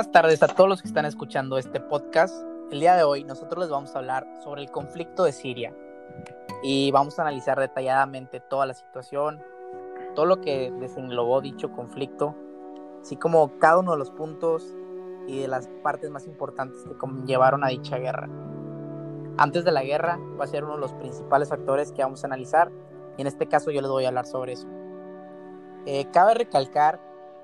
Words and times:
Buenas 0.00 0.12
tardes 0.12 0.42
a 0.42 0.48
todos 0.48 0.66
los 0.66 0.80
que 0.80 0.88
están 0.88 1.04
escuchando 1.04 1.58
este 1.58 1.78
podcast. 1.78 2.34
El 2.70 2.80
día 2.80 2.96
de 2.96 3.02
hoy 3.02 3.22
nosotros 3.22 3.64
les 3.64 3.68
vamos 3.68 3.94
a 3.94 3.98
hablar 3.98 4.26
sobre 4.42 4.62
el 4.62 4.70
conflicto 4.70 5.24
de 5.24 5.32
Siria 5.32 5.76
y 6.62 6.90
vamos 6.90 7.18
a 7.18 7.22
analizar 7.22 7.60
detalladamente 7.60 8.40
toda 8.40 8.64
la 8.64 8.72
situación, 8.72 9.42
todo 10.14 10.24
lo 10.24 10.40
que 10.40 10.72
desenglobó 10.80 11.42
dicho 11.42 11.70
conflicto, 11.72 12.34
así 13.02 13.16
como 13.16 13.58
cada 13.58 13.76
uno 13.80 13.92
de 13.92 13.98
los 13.98 14.10
puntos 14.10 14.74
y 15.26 15.40
de 15.40 15.48
las 15.48 15.68
partes 15.82 16.08
más 16.08 16.26
importantes 16.26 16.82
que 16.82 17.26
llevaron 17.26 17.62
a 17.62 17.68
dicha 17.68 17.98
guerra. 17.98 18.26
Antes 19.36 19.66
de 19.66 19.72
la 19.72 19.82
guerra 19.82 20.18
va 20.40 20.44
a 20.44 20.48
ser 20.48 20.64
uno 20.64 20.76
de 20.76 20.80
los 20.80 20.94
principales 20.94 21.50
factores 21.50 21.92
que 21.92 22.02
vamos 22.02 22.24
a 22.24 22.26
analizar 22.26 22.72
y 23.18 23.20
en 23.20 23.26
este 23.26 23.48
caso 23.48 23.70
yo 23.70 23.82
les 23.82 23.90
voy 23.90 24.06
a 24.06 24.08
hablar 24.08 24.24
sobre 24.24 24.54
eso. 24.54 24.66
Eh, 25.84 26.06
cabe 26.10 26.32
recalcar 26.32 26.98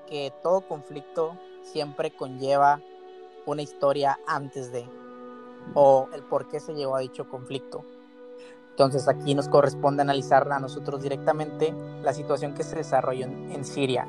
que 0.07 0.33
todo 0.41 0.61
conflicto 0.61 1.37
siempre 1.71 2.11
conlleva 2.11 2.81
una 3.45 3.61
historia 3.61 4.19
antes 4.27 4.71
de 4.71 4.85
o 5.73 6.07
el 6.13 6.23
por 6.23 6.47
qué 6.47 6.59
se 6.59 6.73
llegó 6.73 6.95
a 6.95 6.99
dicho 6.99 7.29
conflicto. 7.29 7.83
Entonces 8.71 9.07
aquí 9.07 9.33
nos 9.33 9.49
corresponde 9.49 10.03
analizar 10.03 10.51
a 10.51 10.59
nosotros 10.59 11.01
directamente 11.01 11.73
la 12.03 12.13
situación 12.13 12.53
que 12.53 12.63
se 12.63 12.75
desarrolló 12.75 13.25
en, 13.25 13.65
Siria. 13.65 14.07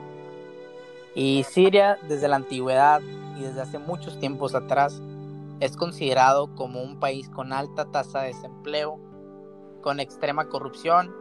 Y 1.14 1.44
Siria 1.44 1.98
desde 2.06 2.28
la 2.28 2.36
antigüedad 2.36 3.00
y 3.38 3.42
desde 3.42 3.62
hace 3.62 3.78
muchos 3.78 4.18
tiempos 4.18 4.54
atrás 4.54 5.00
es 5.60 5.76
considerado 5.76 6.54
como 6.54 6.82
un 6.82 7.00
país 7.00 7.28
con 7.30 7.52
alta 7.52 7.86
tasa 7.86 8.20
de 8.20 8.28
desempleo, 8.28 9.00
con 9.80 10.00
extrema 10.00 10.48
corrupción, 10.48 11.14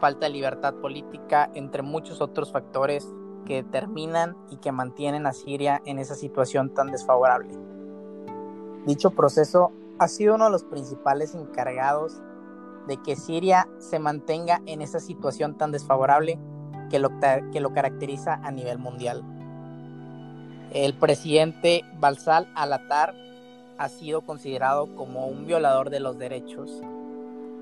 falta 0.00 0.26
de 0.26 0.32
libertad 0.32 0.74
política, 0.74 1.50
entre 1.54 1.82
muchos 1.82 2.20
otros 2.20 2.50
factores 2.50 3.06
que 3.48 3.62
determinan 3.62 4.36
y 4.50 4.58
que 4.58 4.70
mantienen 4.70 5.26
a 5.26 5.32
Siria 5.32 5.80
en 5.86 5.98
esa 5.98 6.14
situación 6.14 6.74
tan 6.74 6.92
desfavorable. 6.92 7.48
Dicho 8.86 9.10
proceso 9.10 9.72
ha 9.98 10.06
sido 10.06 10.34
uno 10.34 10.44
de 10.44 10.50
los 10.50 10.64
principales 10.64 11.34
encargados 11.34 12.22
de 12.86 12.98
que 12.98 13.16
Siria 13.16 13.66
se 13.78 13.98
mantenga 13.98 14.60
en 14.66 14.82
esa 14.82 15.00
situación 15.00 15.56
tan 15.56 15.72
desfavorable 15.72 16.38
que 16.90 16.98
lo, 16.98 17.10
que 17.52 17.60
lo 17.60 17.72
caracteriza 17.72 18.34
a 18.34 18.50
nivel 18.50 18.78
mundial. 18.78 19.24
El 20.70 20.94
presidente 20.94 21.82
Balsal 21.98 22.52
Alatar 22.54 23.14
ha 23.78 23.88
sido 23.88 24.22
considerado 24.22 24.94
como 24.94 25.26
un 25.26 25.46
violador 25.46 25.88
de 25.88 26.00
los 26.00 26.18
derechos. 26.18 26.82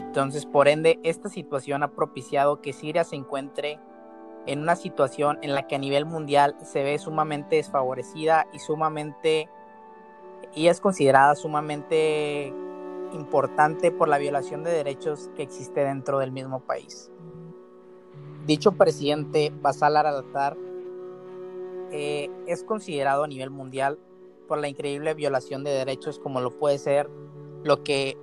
Entonces, 0.00 0.47
por 0.47 0.66
ende, 0.66 0.98
esta 1.05 1.28
situación 1.28 1.82
ha 1.82 1.92
propiciado 1.92 2.60
que 2.60 2.72
Siria 2.72 3.05
se 3.05 3.16
encuentre 3.16 3.78
en 4.47 4.61
una 4.61 4.77
situación 4.77 5.39
en 5.42 5.55
la 5.55 5.66
que 5.66 5.75
a 5.75 5.78
nivel 5.78 6.06
mundial 6.06 6.56
se 6.62 6.83
ve 6.83 6.98
sumamente 6.98 7.56
desfavorecida 7.56 8.47
y 8.53 8.58
sumamente 8.61 9.48
y 10.55 10.69
es 10.69 10.80
considerada 10.80 11.34
sumamente 11.34 12.53
importante 13.12 13.91
por 13.91 14.08
la 14.08 14.19
violación 14.19 14.64
de 14.64 14.70
derechos 14.70 15.30
que 15.36 15.42
existe 15.42 15.84
dentro 15.84 16.19
del 16.19 16.33
mismo 16.33 16.61
país. 16.61 17.11
Dicho 18.47 18.72
presidente, 18.72 19.53
Basal 19.61 19.97
al 19.97 20.25
eh, 21.91 22.31
es 22.47 22.62
considerado 22.62 23.25
a 23.25 23.28
nivel 23.28 23.50
mundial 23.50 23.98
por 24.47 24.58
la 24.58 24.69
increíble 24.69 25.14
violación 25.14 25.64
de 25.64 25.70
derechos 25.70 26.19
como 26.19 26.41
lo 26.41 26.50
puede 26.50 26.78
ser 26.78 27.10
lo 27.64 27.83
que 27.83 28.16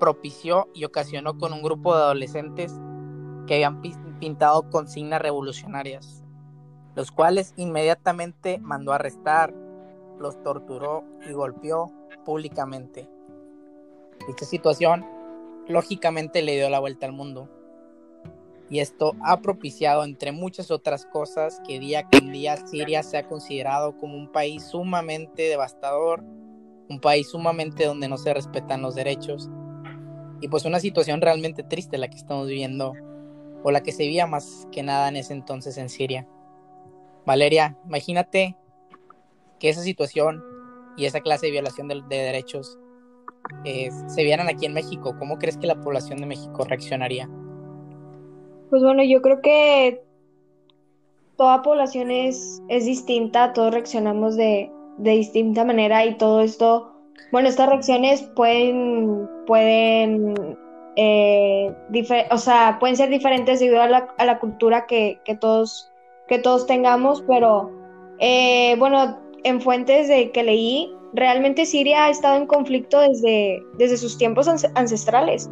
propició 0.00 0.68
y 0.74 0.84
ocasionó 0.84 1.38
con 1.38 1.52
un 1.52 1.62
grupo 1.62 1.94
de 1.94 2.02
adolescentes 2.02 2.74
que 3.46 3.54
habían 3.54 3.80
pintado 4.18 4.68
consignas 4.70 5.22
revolucionarias, 5.22 6.24
los 6.94 7.10
cuales 7.10 7.54
inmediatamente 7.56 8.58
mandó 8.58 8.92
arrestar, 8.92 9.54
los 10.18 10.42
torturó 10.42 11.04
y 11.28 11.32
golpeó 11.32 11.92
públicamente. 12.24 13.08
Esta 14.28 14.44
situación 14.44 15.06
lógicamente 15.68 16.42
le 16.42 16.56
dio 16.56 16.68
la 16.68 16.80
vuelta 16.80 17.06
al 17.06 17.12
mundo. 17.12 17.48
Y 18.70 18.80
esto 18.80 19.14
ha 19.24 19.40
propiciado, 19.40 20.04
entre 20.04 20.32
muchas 20.32 20.70
otras 20.70 21.06
cosas, 21.06 21.62
que 21.66 21.78
día 21.78 22.06
con 22.10 22.32
día 22.32 22.56
Siria 22.66 23.02
sea 23.02 23.26
considerado 23.26 23.96
como 23.96 24.16
un 24.16 24.30
país 24.30 24.64
sumamente 24.64 25.42
devastador, 25.44 26.22
un 26.88 27.00
país 27.00 27.30
sumamente 27.30 27.86
donde 27.86 28.08
no 28.08 28.18
se 28.18 28.34
respetan 28.34 28.82
los 28.82 28.94
derechos. 28.94 29.48
Y 30.40 30.48
pues 30.48 30.64
una 30.64 30.80
situación 30.80 31.20
realmente 31.20 31.62
triste 31.62 31.96
la 31.96 32.08
que 32.08 32.18
estamos 32.18 32.46
viviendo, 32.46 32.92
o 33.62 33.70
la 33.70 33.82
que 33.82 33.92
se 33.92 34.04
veía 34.04 34.26
más 34.26 34.68
que 34.72 34.82
nada 34.82 35.08
en 35.08 35.16
ese 35.16 35.32
entonces 35.32 35.78
en 35.78 35.88
Siria. 35.88 36.26
Valeria, 37.26 37.76
imagínate 37.86 38.56
que 39.58 39.68
esa 39.68 39.82
situación 39.82 40.42
y 40.96 41.06
esa 41.06 41.20
clase 41.20 41.46
de 41.46 41.52
violación 41.52 41.88
de, 41.88 42.02
derechos 42.08 42.78
eh, 43.64 43.90
se 44.06 44.24
vieran 44.24 44.48
aquí 44.48 44.66
en 44.66 44.74
México. 44.74 45.14
¿Cómo 45.18 45.38
crees 45.38 45.56
que 45.56 45.66
la 45.66 45.80
población 45.80 46.18
de 46.18 46.26
México 46.26 46.64
reaccionaría? 46.64 47.28
Pues 48.70 48.82
bueno, 48.82 49.02
yo 49.02 49.22
creo 49.22 49.40
que 49.40 50.02
toda 51.36 51.62
población 51.62 52.10
es, 52.10 52.62
es 52.68 52.84
distinta, 52.84 53.52
todos 53.52 53.72
reaccionamos 53.72 54.36
de, 54.36 54.70
de 54.98 55.10
distinta 55.12 55.64
manera 55.64 56.04
y 56.04 56.16
todo 56.18 56.40
esto, 56.40 56.92
bueno, 57.30 57.48
estas 57.48 57.68
reacciones 57.68 58.22
pueden, 58.34 59.28
pueden, 59.46 60.58
eh, 61.00 61.72
o 62.32 62.38
sea, 62.38 62.78
pueden 62.80 62.96
ser 62.96 63.08
diferentes 63.08 63.60
debido 63.60 63.80
a 63.80 63.86
la, 63.86 64.08
a 64.18 64.24
la 64.24 64.40
cultura 64.40 64.86
que, 64.86 65.20
que, 65.24 65.36
todos, 65.36 65.92
que 66.26 66.40
todos 66.40 66.66
tengamos, 66.66 67.22
pero 67.22 67.70
eh, 68.18 68.74
bueno, 68.80 69.16
en 69.44 69.60
fuentes 69.60 70.08
de 70.08 70.32
que 70.32 70.42
leí, 70.42 70.92
realmente 71.12 71.66
Siria 71.66 72.06
ha 72.06 72.10
estado 72.10 72.36
en 72.36 72.48
conflicto 72.48 72.98
desde, 72.98 73.62
desde 73.74 73.96
sus 73.96 74.18
tiempos 74.18 74.48
ancestrales. 74.48 75.48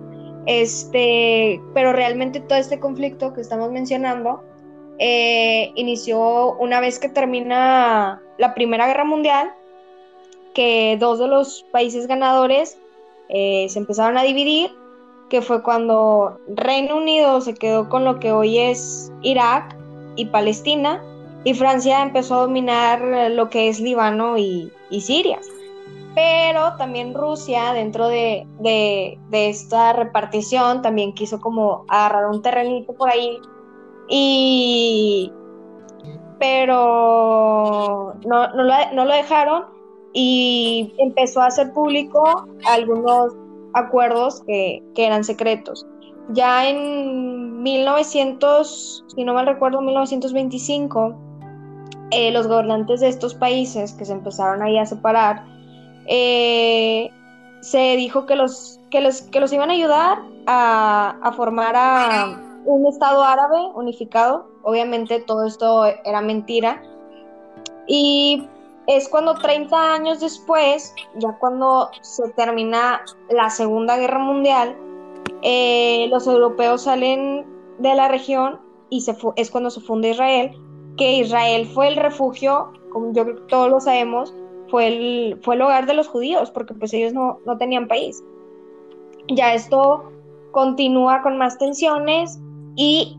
Este, 0.46 1.60
pero 1.74 1.92
realmente 1.92 2.40
todo 2.40 2.58
este 2.58 2.80
conflicto 2.80 3.32
que 3.32 3.40
estamos 3.40 3.70
mencionando 3.70 4.42
eh, 4.98 5.70
inició 5.76 6.56
una 6.56 6.80
vez 6.80 6.98
que 6.98 7.08
termina 7.08 8.20
la 8.38 8.52
Primera 8.54 8.88
Guerra 8.88 9.04
Mundial, 9.04 9.52
que 10.54 10.96
dos 10.98 11.20
de 11.20 11.28
los 11.28 11.64
países 11.70 12.08
ganadores 12.08 12.78
se 13.28 13.78
empezaron 13.78 14.16
a 14.18 14.22
dividir, 14.22 14.70
que 15.28 15.42
fue 15.42 15.62
cuando 15.62 16.38
Reino 16.48 16.96
Unido 16.96 17.40
se 17.40 17.54
quedó 17.54 17.88
con 17.88 18.04
lo 18.04 18.20
que 18.20 18.32
hoy 18.32 18.58
es 18.58 19.12
Irak 19.22 19.76
y 20.16 20.26
Palestina, 20.26 21.02
y 21.46 21.54
Francia 21.54 22.02
empezó 22.02 22.34
a 22.34 22.40
dominar 22.42 23.30
lo 23.30 23.48
que 23.50 23.68
es 23.68 23.78
Líbano 23.78 24.36
y, 24.36 24.72
Siria. 25.00 25.38
Pero 26.12 26.76
también 26.76 27.14
Rusia, 27.14 27.72
dentro 27.72 28.08
de, 28.08 28.48
esta 29.30 29.92
repartición, 29.92 30.82
también 30.82 31.12
quiso 31.14 31.40
como 31.40 31.84
agarrar 31.86 32.26
un 32.26 32.42
terrenito 32.42 32.92
por 32.94 33.10
ahí. 33.10 33.38
Y. 34.08 35.32
Pero 36.40 38.14
no, 38.26 38.48
no, 38.48 39.04
lo, 39.04 39.12
dejaron 39.12 39.66
y 40.12 40.94
empezó 40.98 41.42
a 41.42 41.46
hacer 41.46 41.72
público 41.72 42.44
algunos 42.66 43.36
acuerdos 43.76 44.42
que, 44.46 44.82
que 44.94 45.06
eran 45.06 45.22
secretos. 45.22 45.86
Ya 46.30 46.68
en 46.68 47.62
1900, 47.62 49.04
si 49.14 49.24
no 49.24 49.34
mal 49.34 49.46
recuerdo, 49.46 49.80
1925, 49.80 51.14
eh, 52.10 52.30
los 52.32 52.46
gobernantes 52.46 53.00
de 53.00 53.08
estos 53.08 53.34
países 53.34 53.92
que 53.92 54.04
se 54.04 54.12
empezaron 54.12 54.62
ahí 54.62 54.78
a 54.78 54.86
separar, 54.86 55.44
eh, 56.06 57.10
se 57.60 57.96
dijo 57.96 58.26
que 58.26 58.36
los, 58.36 58.80
que, 58.90 59.00
los, 59.00 59.22
que 59.22 59.40
los 59.40 59.52
iban 59.52 59.70
a 59.70 59.74
ayudar 59.74 60.18
a, 60.46 61.32
formar 61.36 61.74
a 61.76 62.40
un 62.64 62.86
Estado 62.86 63.22
árabe 63.22 63.58
unificado. 63.74 64.48
Obviamente 64.62 65.20
todo 65.20 65.46
esto 65.46 65.84
era 66.04 66.20
mentira. 66.20 66.82
Y 67.88 68.48
es 68.86 69.08
cuando 69.08 69.34
30 69.34 69.94
años 69.94 70.20
después, 70.20 70.94
ya 71.16 71.32
cuando 71.38 71.90
se 72.02 72.28
termina 72.30 73.02
la 73.30 73.50
Segunda 73.50 73.96
Guerra 73.96 74.18
Mundial, 74.18 74.76
eh, 75.42 76.06
los 76.10 76.26
europeos 76.26 76.82
salen 76.82 77.46
de 77.78 77.94
la 77.94 78.08
región 78.08 78.60
y 78.90 79.04
es 79.36 79.50
cuando 79.50 79.70
se 79.70 79.80
funda 79.80 80.08
Israel 80.08 80.56
que 80.96 81.18
Israel 81.18 81.66
fue 81.66 81.88
el 81.88 81.96
refugio, 81.96 82.72
como 82.90 83.12
yo 83.12 83.36
todos 83.46 83.70
lo 83.70 83.80
sabemos, 83.80 84.34
fue 84.68 84.86
el, 84.88 85.40
fue 85.42 85.54
el 85.54 85.62
hogar 85.62 85.86
de 85.86 85.94
los 85.94 86.08
judíos, 86.08 86.50
porque 86.50 86.74
pues 86.74 86.92
ellos 86.94 87.12
no, 87.12 87.38
no 87.46 87.56
tenían 87.58 87.86
país. 87.86 88.22
Ya 89.28 89.54
esto 89.54 90.10
continúa 90.52 91.22
con 91.22 91.36
más 91.38 91.58
tensiones 91.58 92.40
y 92.76 93.18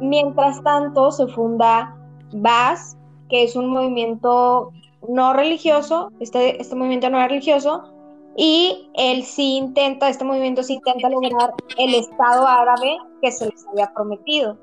mientras 0.00 0.62
tanto 0.62 1.10
se 1.10 1.26
funda 1.28 1.96
BAS, 2.32 2.96
que 3.28 3.44
es 3.44 3.56
un 3.56 3.70
movimiento 3.70 4.72
no 5.06 5.32
religioso, 5.32 6.10
este, 6.20 6.60
este 6.60 6.74
movimiento 6.74 7.10
no 7.10 7.20
es 7.20 7.28
religioso, 7.28 7.92
y 8.36 8.90
él 8.94 9.24
sí 9.24 9.56
intenta, 9.56 10.08
este 10.08 10.24
movimiento 10.24 10.62
sí 10.62 10.74
intenta 10.74 11.08
lograr 11.08 11.54
el 11.76 11.94
Estado 11.94 12.46
árabe 12.46 12.96
que 13.20 13.32
se 13.32 13.46
les 13.46 13.66
había 13.66 13.92
prometido. 13.92 14.56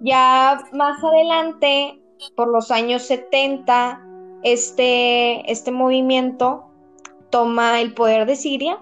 Ya 0.00 0.60
más 0.72 1.02
adelante, 1.02 2.00
por 2.34 2.48
los 2.48 2.70
años 2.70 3.02
70, 3.02 4.00
este, 4.42 5.50
este 5.50 5.70
movimiento 5.70 6.64
toma 7.30 7.80
el 7.80 7.94
poder 7.94 8.26
de 8.26 8.36
Siria 8.36 8.78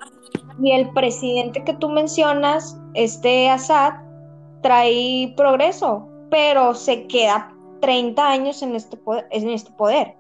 y 0.62 0.73
el 0.73 0.91
presidente 0.93 1.62
que 1.65 1.75
tú 1.75 1.88
mencionas, 1.88 2.79
este 2.95 3.49
Assad, 3.50 3.93
trae 4.62 5.35
progreso, 5.37 6.09
pero 6.31 6.75
se 6.75 7.06
queda 7.06 7.55
30 7.81 8.27
años 8.27 8.62
en 8.62 8.75
este 8.77 8.97
poder. 8.97 9.27
En 9.31 9.50
este 9.50 9.71
poder. 9.73 10.17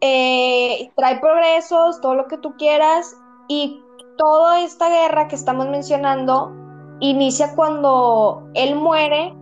Eh, 0.00 0.90
trae 0.96 1.20
progresos, 1.20 2.00
todo 2.00 2.14
lo 2.14 2.26
que 2.26 2.38
tú 2.38 2.56
quieras, 2.56 3.16
y 3.48 3.82
toda 4.16 4.60
esta 4.60 4.88
guerra 4.88 5.28
que 5.28 5.34
estamos 5.34 5.68
mencionando 5.68 6.52
inicia 7.00 7.54
cuando 7.56 8.48
él 8.54 8.76
muere 8.76 9.34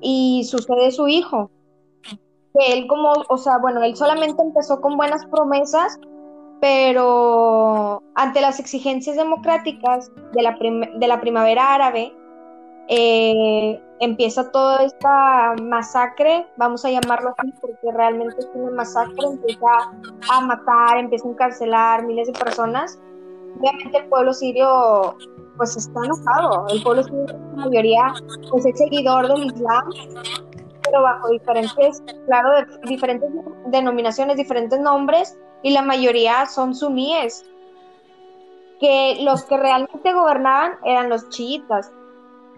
y 0.00 0.44
sucede 0.44 0.90
su 0.90 1.08
hijo. 1.08 1.50
Que 2.54 2.72
él 2.72 2.86
como, 2.86 3.12
o 3.28 3.38
sea, 3.38 3.58
bueno, 3.58 3.82
él 3.82 3.96
solamente 3.96 4.42
empezó 4.42 4.80
con 4.80 4.96
buenas 4.96 5.24
promesas, 5.26 5.98
pero 6.60 8.02
ante 8.14 8.40
las 8.40 8.60
exigencias 8.60 9.16
democráticas 9.16 10.10
de 10.32 10.42
la, 10.42 10.56
de 10.94 11.08
la 11.08 11.20
primavera 11.20 11.74
árabe, 11.74 12.12
eh, 12.88 13.80
empieza 14.00 14.50
toda 14.50 14.82
esta 14.82 15.54
masacre, 15.62 16.46
vamos 16.56 16.84
a 16.84 16.90
llamarlo 16.90 17.34
así, 17.38 17.52
porque 17.60 17.92
realmente 17.92 18.36
es 18.38 18.48
una 18.54 18.72
masacre, 18.72 19.24
empieza 19.24 19.68
a 20.30 20.40
matar, 20.40 20.98
empieza 20.98 21.26
a 21.28 21.30
encarcelar 21.30 22.06
miles 22.06 22.26
de 22.26 22.32
personas. 22.32 22.98
Obviamente 23.58 23.98
el 23.98 24.06
pueblo 24.06 24.32
sirio 24.32 25.16
pues 25.56 25.76
está 25.76 26.00
enojado, 26.04 26.66
el 26.68 26.82
pueblo 26.82 27.04
sirio 27.04 27.26
la 27.26 27.66
mayoría 27.66 28.12
pues 28.50 28.66
es 28.66 28.76
seguidor 28.78 29.28
del 29.28 29.46
Islam, 29.46 29.84
pero 30.82 31.02
bajo 31.02 31.28
diferentes, 31.28 32.02
claro, 32.26 32.66
diferentes 32.84 33.30
denominaciones, 33.66 34.36
diferentes 34.36 34.80
nombres, 34.80 35.38
y 35.62 35.70
la 35.70 35.82
mayoría 35.82 36.46
son 36.46 36.74
suníes, 36.74 37.44
que 38.80 39.18
los 39.20 39.44
que 39.44 39.56
realmente 39.56 40.12
gobernaban 40.12 40.72
eran 40.84 41.08
los 41.08 41.28
chiitas 41.28 41.92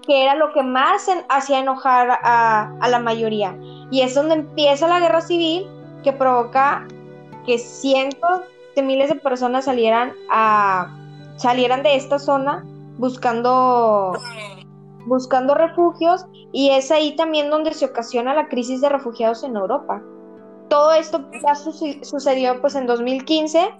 que 0.06 0.22
era 0.22 0.34
lo 0.34 0.52
que 0.52 0.62
más 0.62 1.08
hacía 1.28 1.60
enojar 1.60 2.18
a, 2.22 2.88
la 2.88 2.98
mayoría. 2.98 3.56
Y 3.90 4.02
es 4.02 4.14
donde 4.14 4.34
empieza 4.34 4.88
la 4.88 5.00
guerra 5.00 5.20
civil 5.20 5.66
que 6.02 6.12
provoca 6.12 6.86
que 7.46 7.58
cientos 7.58 8.42
de 8.74 8.82
miles 8.82 9.08
de 9.08 9.16
personas 9.16 9.66
salieran 9.66 10.12
a 10.30 11.00
salieran 11.36 11.82
de 11.82 11.96
esta 11.96 12.18
zona 12.18 12.64
buscando 12.98 14.12
buscando 15.06 15.54
refugios 15.54 16.26
y 16.52 16.70
es 16.70 16.90
ahí 16.90 17.16
también 17.16 17.50
donde 17.50 17.74
se 17.74 17.84
ocasiona 17.84 18.34
la 18.34 18.48
crisis 18.48 18.80
de 18.80 18.88
refugiados 18.88 19.42
en 19.44 19.56
Europa. 19.56 20.02
Todo 20.68 20.92
esto 20.92 21.28
ya 21.44 21.54
sucedió 21.54 22.60
pues 22.60 22.74
en 22.74 22.86
2015. 22.86 23.74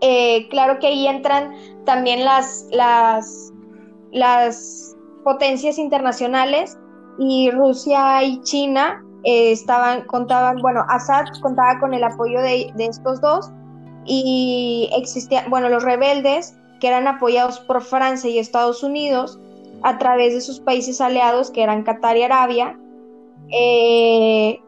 Eh, 0.00 0.48
claro 0.48 0.78
que 0.78 0.88
ahí 0.88 1.06
entran 1.06 1.52
también 1.84 2.24
las 2.24 2.66
las 2.70 3.52
las 4.12 4.93
potencias 5.24 5.78
internacionales 5.78 6.78
y 7.18 7.50
Rusia 7.50 8.22
y 8.22 8.40
China 8.42 9.02
eh, 9.24 9.52
estaban, 9.52 10.02
contaban, 10.02 10.58
bueno, 10.58 10.84
Assad 10.88 11.24
contaba 11.40 11.80
con 11.80 11.94
el 11.94 12.04
apoyo 12.04 12.40
de, 12.40 12.72
estos 12.78 13.20
dos 13.20 13.50
y 14.04 14.90
existían, 14.96 15.48
bueno, 15.48 15.68
los 15.68 15.82
rebeldes 15.82 16.56
que 16.80 16.88
eran 16.88 17.08
apoyados 17.08 17.58
por 17.60 17.80
Francia 17.82 18.28
y 18.28 18.38
Estados 18.38 18.82
Unidos 18.82 19.40
a 19.82 19.98
través 19.98 20.34
de 20.34 20.40
sus 20.40 20.60
países 20.60 21.00
aliados 21.00 21.50
que 21.50 21.62
eran 21.62 21.84
Qatar 21.84 22.16
y 22.16 22.22
Arabia. 22.22 22.78
Eh, 23.50 24.60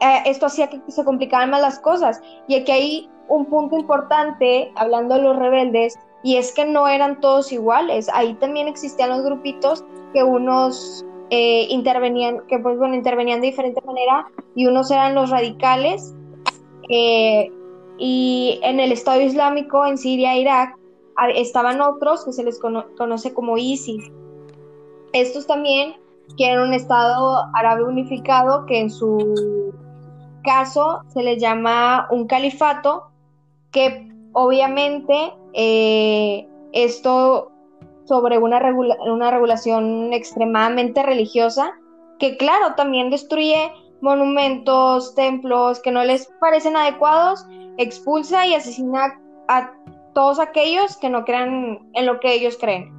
eh, 0.00 0.22
esto 0.26 0.46
hacía 0.46 0.68
que 0.68 0.80
se 0.88 1.04
complicaran 1.04 1.50
más 1.50 1.60
las 1.60 1.78
cosas 1.78 2.20
y 2.48 2.56
aquí 2.56 2.72
hay 2.72 3.10
un 3.28 3.46
punto 3.46 3.78
importante, 3.78 4.72
hablando 4.74 5.14
de 5.14 5.22
los 5.22 5.36
rebeldes, 5.36 5.96
y 6.22 6.36
es 6.36 6.52
que 6.52 6.64
no 6.64 6.88
eran 6.88 7.20
todos 7.20 7.52
iguales. 7.52 8.08
Ahí 8.12 8.34
también 8.34 8.68
existían 8.68 9.10
los 9.10 9.22
grupitos 9.22 9.84
que 10.12 10.22
unos 10.22 11.04
eh, 11.30 11.66
intervenían, 11.70 12.46
que 12.48 12.58
pues 12.58 12.78
bueno, 12.78 12.94
intervenían 12.94 13.40
de 13.40 13.48
diferente 13.48 13.80
manera 13.84 14.26
y 14.54 14.66
unos 14.66 14.90
eran 14.90 15.14
los 15.14 15.30
radicales. 15.30 16.14
Eh, 16.90 17.52
y 17.98 18.60
en 18.62 18.80
el 18.80 18.92
Estado 18.92 19.20
Islámico, 19.20 19.84
en 19.84 19.98
Siria 19.98 20.34
e 20.34 20.40
Irak, 20.40 20.76
estaban 21.34 21.80
otros 21.80 22.24
que 22.24 22.32
se 22.32 22.44
les 22.44 22.60
conoce 22.60 23.34
como 23.34 23.58
ISIS. 23.58 24.10
Estos 25.12 25.46
también 25.46 25.96
quieren 26.36 26.60
un 26.60 26.74
Estado 26.74 27.48
árabe 27.54 27.84
unificado 27.84 28.66
que 28.66 28.78
en 28.80 28.90
su 28.90 29.72
caso 30.44 31.02
se 31.08 31.22
les 31.22 31.40
llama 31.40 32.06
un 32.10 32.26
califato 32.26 33.10
que 33.72 34.08
obviamente 34.32 35.32
eh, 35.52 36.46
esto 36.72 37.52
sobre 38.04 38.38
una, 38.38 38.60
una 39.06 39.30
regulación 39.30 40.12
extremadamente 40.12 41.02
religiosa, 41.02 41.72
que 42.18 42.36
claro, 42.36 42.74
también 42.74 43.10
destruye 43.10 43.70
monumentos, 44.00 45.14
templos 45.14 45.80
que 45.80 45.90
no 45.90 46.04
les 46.04 46.26
parecen 46.40 46.76
adecuados, 46.76 47.46
expulsa 47.76 48.46
y 48.46 48.54
asesina 48.54 49.20
a 49.48 49.72
todos 50.14 50.40
aquellos 50.40 50.96
que 50.96 51.10
no 51.10 51.24
crean 51.24 51.78
en 51.94 52.06
lo 52.06 52.18
que 52.20 52.32
ellos 52.32 52.56
creen. 52.58 52.92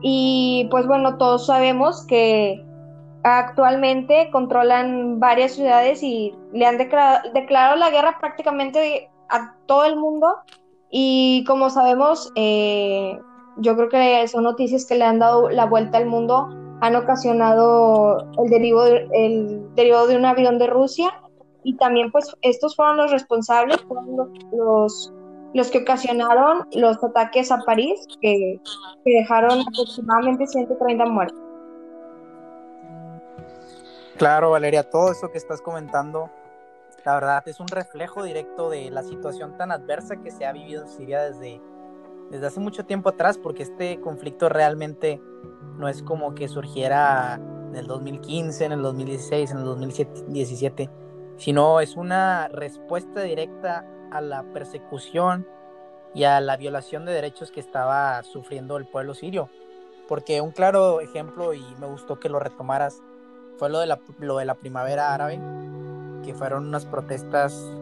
Y 0.00 0.68
pues 0.70 0.86
bueno, 0.86 1.18
todos 1.18 1.46
sabemos 1.46 2.06
que 2.06 2.64
actualmente 3.24 4.30
controlan 4.30 5.18
varias 5.18 5.52
ciudades 5.52 6.02
y 6.02 6.34
le 6.52 6.66
han 6.66 6.78
declarado 6.78 7.76
la 7.76 7.90
guerra 7.90 8.16
prácticamente 8.20 9.10
a 9.28 9.54
todo 9.66 9.84
el 9.84 9.96
mundo 9.96 10.36
y 10.90 11.44
como 11.46 11.70
sabemos, 11.70 12.32
eh, 12.34 13.18
yo 13.58 13.76
creo 13.76 13.88
que 13.88 14.28
son 14.28 14.44
noticias 14.44 14.86
que 14.86 14.94
le 14.94 15.04
han 15.04 15.18
dado 15.18 15.50
la 15.50 15.66
vuelta 15.66 15.98
al 15.98 16.06
mundo, 16.06 16.48
han 16.80 16.96
ocasionado 16.96 18.26
el 18.42 18.50
derivo, 18.50 18.84
el 18.84 19.74
derivo 19.74 20.06
de 20.06 20.16
un 20.16 20.24
avión 20.24 20.58
de 20.58 20.68
Rusia 20.68 21.12
y 21.64 21.76
también 21.76 22.10
pues 22.10 22.34
estos 22.42 22.76
fueron 22.76 22.96
los 22.96 23.10
responsables, 23.10 23.80
fueron 23.82 24.16
los, 24.52 25.12
los, 25.52 25.70
que 25.70 25.78
ocasionaron 25.78 26.66
los 26.72 27.02
ataques 27.02 27.50
a 27.50 27.58
París, 27.66 28.06
que, 28.20 28.60
que 29.04 29.10
dejaron 29.10 29.60
aproximadamente 29.60 30.46
130 30.46 31.04
muertos. 31.06 31.38
Claro, 34.16 34.50
Valeria, 34.50 34.88
todo 34.88 35.12
eso 35.12 35.30
que 35.30 35.38
estás 35.38 35.60
comentando 35.60 36.30
la 37.04 37.14
verdad 37.14 37.48
es 37.48 37.60
un 37.60 37.68
reflejo 37.68 38.22
directo 38.22 38.70
de 38.70 38.90
la 38.90 39.02
situación 39.02 39.56
tan 39.56 39.70
adversa 39.70 40.16
que 40.16 40.30
se 40.30 40.46
ha 40.46 40.52
vivido 40.52 40.82
en 40.82 40.88
Siria 40.88 41.22
desde, 41.22 41.60
desde 42.30 42.46
hace 42.46 42.60
mucho 42.60 42.84
tiempo 42.84 43.08
atrás, 43.08 43.38
porque 43.38 43.62
este 43.62 44.00
conflicto 44.00 44.48
realmente 44.48 45.20
no 45.76 45.88
es 45.88 46.02
como 46.02 46.34
que 46.34 46.48
surgiera 46.48 47.34
en 47.34 47.76
el 47.76 47.86
2015, 47.86 48.64
en 48.64 48.72
el 48.72 48.82
2016, 48.82 49.50
en 49.50 49.58
el 49.58 49.64
2017, 49.64 50.90
sino 51.36 51.80
es 51.80 51.96
una 51.96 52.48
respuesta 52.48 53.22
directa 53.22 53.86
a 54.10 54.20
la 54.20 54.42
persecución 54.52 55.46
y 56.14 56.24
a 56.24 56.40
la 56.40 56.56
violación 56.56 57.04
de 57.04 57.12
derechos 57.12 57.52
que 57.52 57.60
estaba 57.60 58.22
sufriendo 58.22 58.76
el 58.76 58.86
pueblo 58.86 59.14
sirio. 59.14 59.48
Porque 60.08 60.40
un 60.40 60.52
claro 60.52 61.00
ejemplo, 61.00 61.52
y 61.54 61.62
me 61.78 61.86
gustó 61.86 62.18
que 62.18 62.30
lo 62.30 62.40
retomaras, 62.40 63.02
fue 63.58 63.68
lo 63.68 63.80
de 63.80 63.86
la, 63.86 64.00
lo 64.18 64.38
de 64.38 64.46
la 64.46 64.54
primavera 64.54 65.12
árabe, 65.12 65.38
que 66.28 66.34
fueron 66.34 66.66
unas 66.66 66.84
protestas 66.84 67.72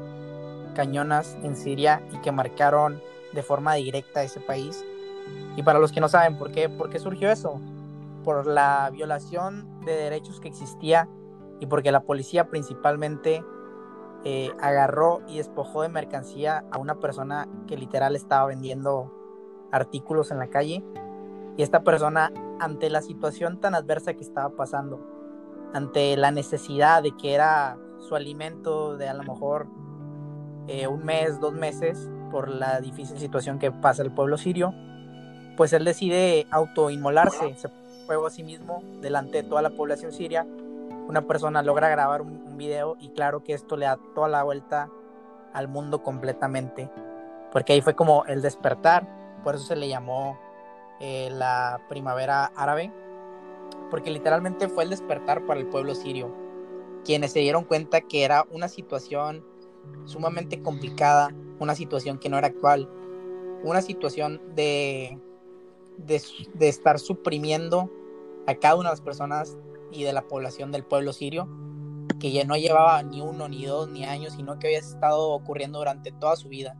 cañonas 0.76 1.36
en 1.42 1.56
Siria 1.56 2.06
y 2.12 2.18
que 2.18 2.30
marcaron 2.30 3.02
de 3.32 3.42
forma 3.42 3.74
directa 3.74 4.22
ese 4.22 4.38
país. 4.38 4.84
Y 5.56 5.64
para 5.64 5.80
los 5.80 5.90
que 5.90 6.00
no 6.00 6.08
saben 6.08 6.38
por 6.38 6.52
qué, 6.52 6.68
por 6.68 6.88
qué 6.88 7.00
surgió 7.00 7.28
eso, 7.28 7.60
por 8.22 8.46
la 8.46 8.88
violación 8.92 9.80
de 9.84 9.96
derechos 9.96 10.38
que 10.38 10.46
existía 10.46 11.08
y 11.58 11.66
porque 11.66 11.90
la 11.90 12.04
policía 12.04 12.48
principalmente 12.48 13.44
eh, 14.22 14.52
agarró 14.60 15.22
y 15.26 15.38
despojó 15.38 15.82
de 15.82 15.88
mercancía 15.88 16.64
a 16.70 16.78
una 16.78 17.00
persona 17.00 17.48
que 17.66 17.76
literal 17.76 18.14
estaba 18.14 18.46
vendiendo 18.46 19.12
artículos 19.72 20.30
en 20.30 20.38
la 20.38 20.46
calle. 20.46 20.84
Y 21.56 21.64
esta 21.64 21.82
persona, 21.82 22.32
ante 22.60 22.90
la 22.90 23.02
situación 23.02 23.58
tan 23.58 23.74
adversa 23.74 24.14
que 24.14 24.22
estaba 24.22 24.50
pasando, 24.50 25.04
ante 25.74 26.16
la 26.16 26.30
necesidad 26.30 27.02
de 27.02 27.10
que 27.16 27.34
era 27.34 27.76
su 28.00 28.14
alimento 28.14 28.96
de 28.96 29.08
a 29.08 29.14
lo 29.14 29.22
mejor 29.22 29.66
eh, 30.68 30.86
un 30.86 31.04
mes, 31.04 31.40
dos 31.40 31.52
meses, 31.52 32.10
por 32.30 32.48
la 32.48 32.80
difícil 32.80 33.18
situación 33.18 33.58
que 33.58 33.70
pasa 33.70 34.02
el 34.02 34.10
pueblo 34.10 34.36
sirio, 34.36 34.74
pues 35.56 35.72
él 35.72 35.84
decide 35.84 36.46
autoinmolarse, 36.50 37.54
se 37.56 37.70
juega 38.06 38.26
a 38.26 38.30
sí 38.30 38.42
mismo 38.42 38.82
delante 39.00 39.42
de 39.42 39.48
toda 39.48 39.62
la 39.62 39.70
población 39.70 40.12
siria. 40.12 40.46
Una 41.08 41.22
persona 41.22 41.62
logra 41.62 41.88
grabar 41.88 42.22
un, 42.22 42.44
video 42.56 42.96
y 42.98 43.10
claro 43.10 43.44
que 43.44 43.52
esto 43.52 43.76
le 43.76 43.84
da 43.84 43.98
toda 44.14 44.28
la 44.28 44.42
vuelta 44.42 44.88
al 45.52 45.68
mundo 45.68 46.02
completamente, 46.02 46.90
porque 47.52 47.74
ahí 47.74 47.82
fue 47.82 47.94
como 47.94 48.24
el 48.24 48.40
despertar, 48.40 49.06
por 49.44 49.56
eso 49.56 49.66
se 49.66 49.76
le 49.76 49.88
llamó 49.88 50.38
eh, 51.00 51.28
la 51.30 51.82
primavera 51.90 52.50
árabe, 52.56 52.90
porque 53.90 54.10
literalmente 54.10 54.68
fue 54.68 54.84
el 54.84 54.90
despertar 54.90 55.44
para 55.44 55.60
el 55.60 55.66
pueblo 55.66 55.94
sirio 55.94 56.45
quienes 57.06 57.32
se 57.32 57.38
dieron 57.38 57.64
cuenta 57.64 58.00
que 58.00 58.24
era 58.24 58.46
una 58.50 58.68
situación 58.68 59.46
sumamente 60.06 60.60
complicada, 60.60 61.32
una 61.60 61.76
situación 61.76 62.18
que 62.18 62.28
no 62.28 62.36
era 62.36 62.48
actual, 62.48 62.90
una 63.62 63.80
situación 63.80 64.42
de, 64.56 65.16
de, 65.98 66.68
estar 66.68 66.98
suprimiendo 66.98 67.90
a 68.48 68.56
cada 68.56 68.74
una 68.74 68.90
de 68.90 68.94
las 68.94 69.00
personas 69.00 69.56
y 69.92 70.02
de 70.02 70.12
la 70.12 70.26
población 70.26 70.72
del 70.72 70.84
pueblo 70.84 71.12
sirio, 71.12 71.48
que 72.18 72.32
ya 72.32 72.44
no 72.44 72.56
llevaba 72.56 73.00
ni 73.04 73.20
uno, 73.20 73.48
ni 73.48 73.64
dos, 73.64 73.88
ni 73.88 74.04
años, 74.04 74.34
sino 74.34 74.58
que 74.58 74.66
había 74.66 74.80
estado 74.80 75.30
ocurriendo 75.30 75.78
durante 75.78 76.10
toda 76.10 76.34
su 76.34 76.48
vida. 76.48 76.76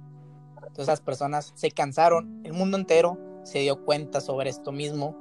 Entonces 0.56 0.88
las 0.88 1.00
personas 1.00 1.52
se 1.54 1.70
cansaron, 1.70 2.40
el 2.42 2.52
mundo 2.52 2.76
entero 2.76 3.16
se 3.44 3.60
dio 3.60 3.84
cuenta 3.84 4.20
sobre 4.20 4.50
esto 4.50 4.72
mismo 4.72 5.16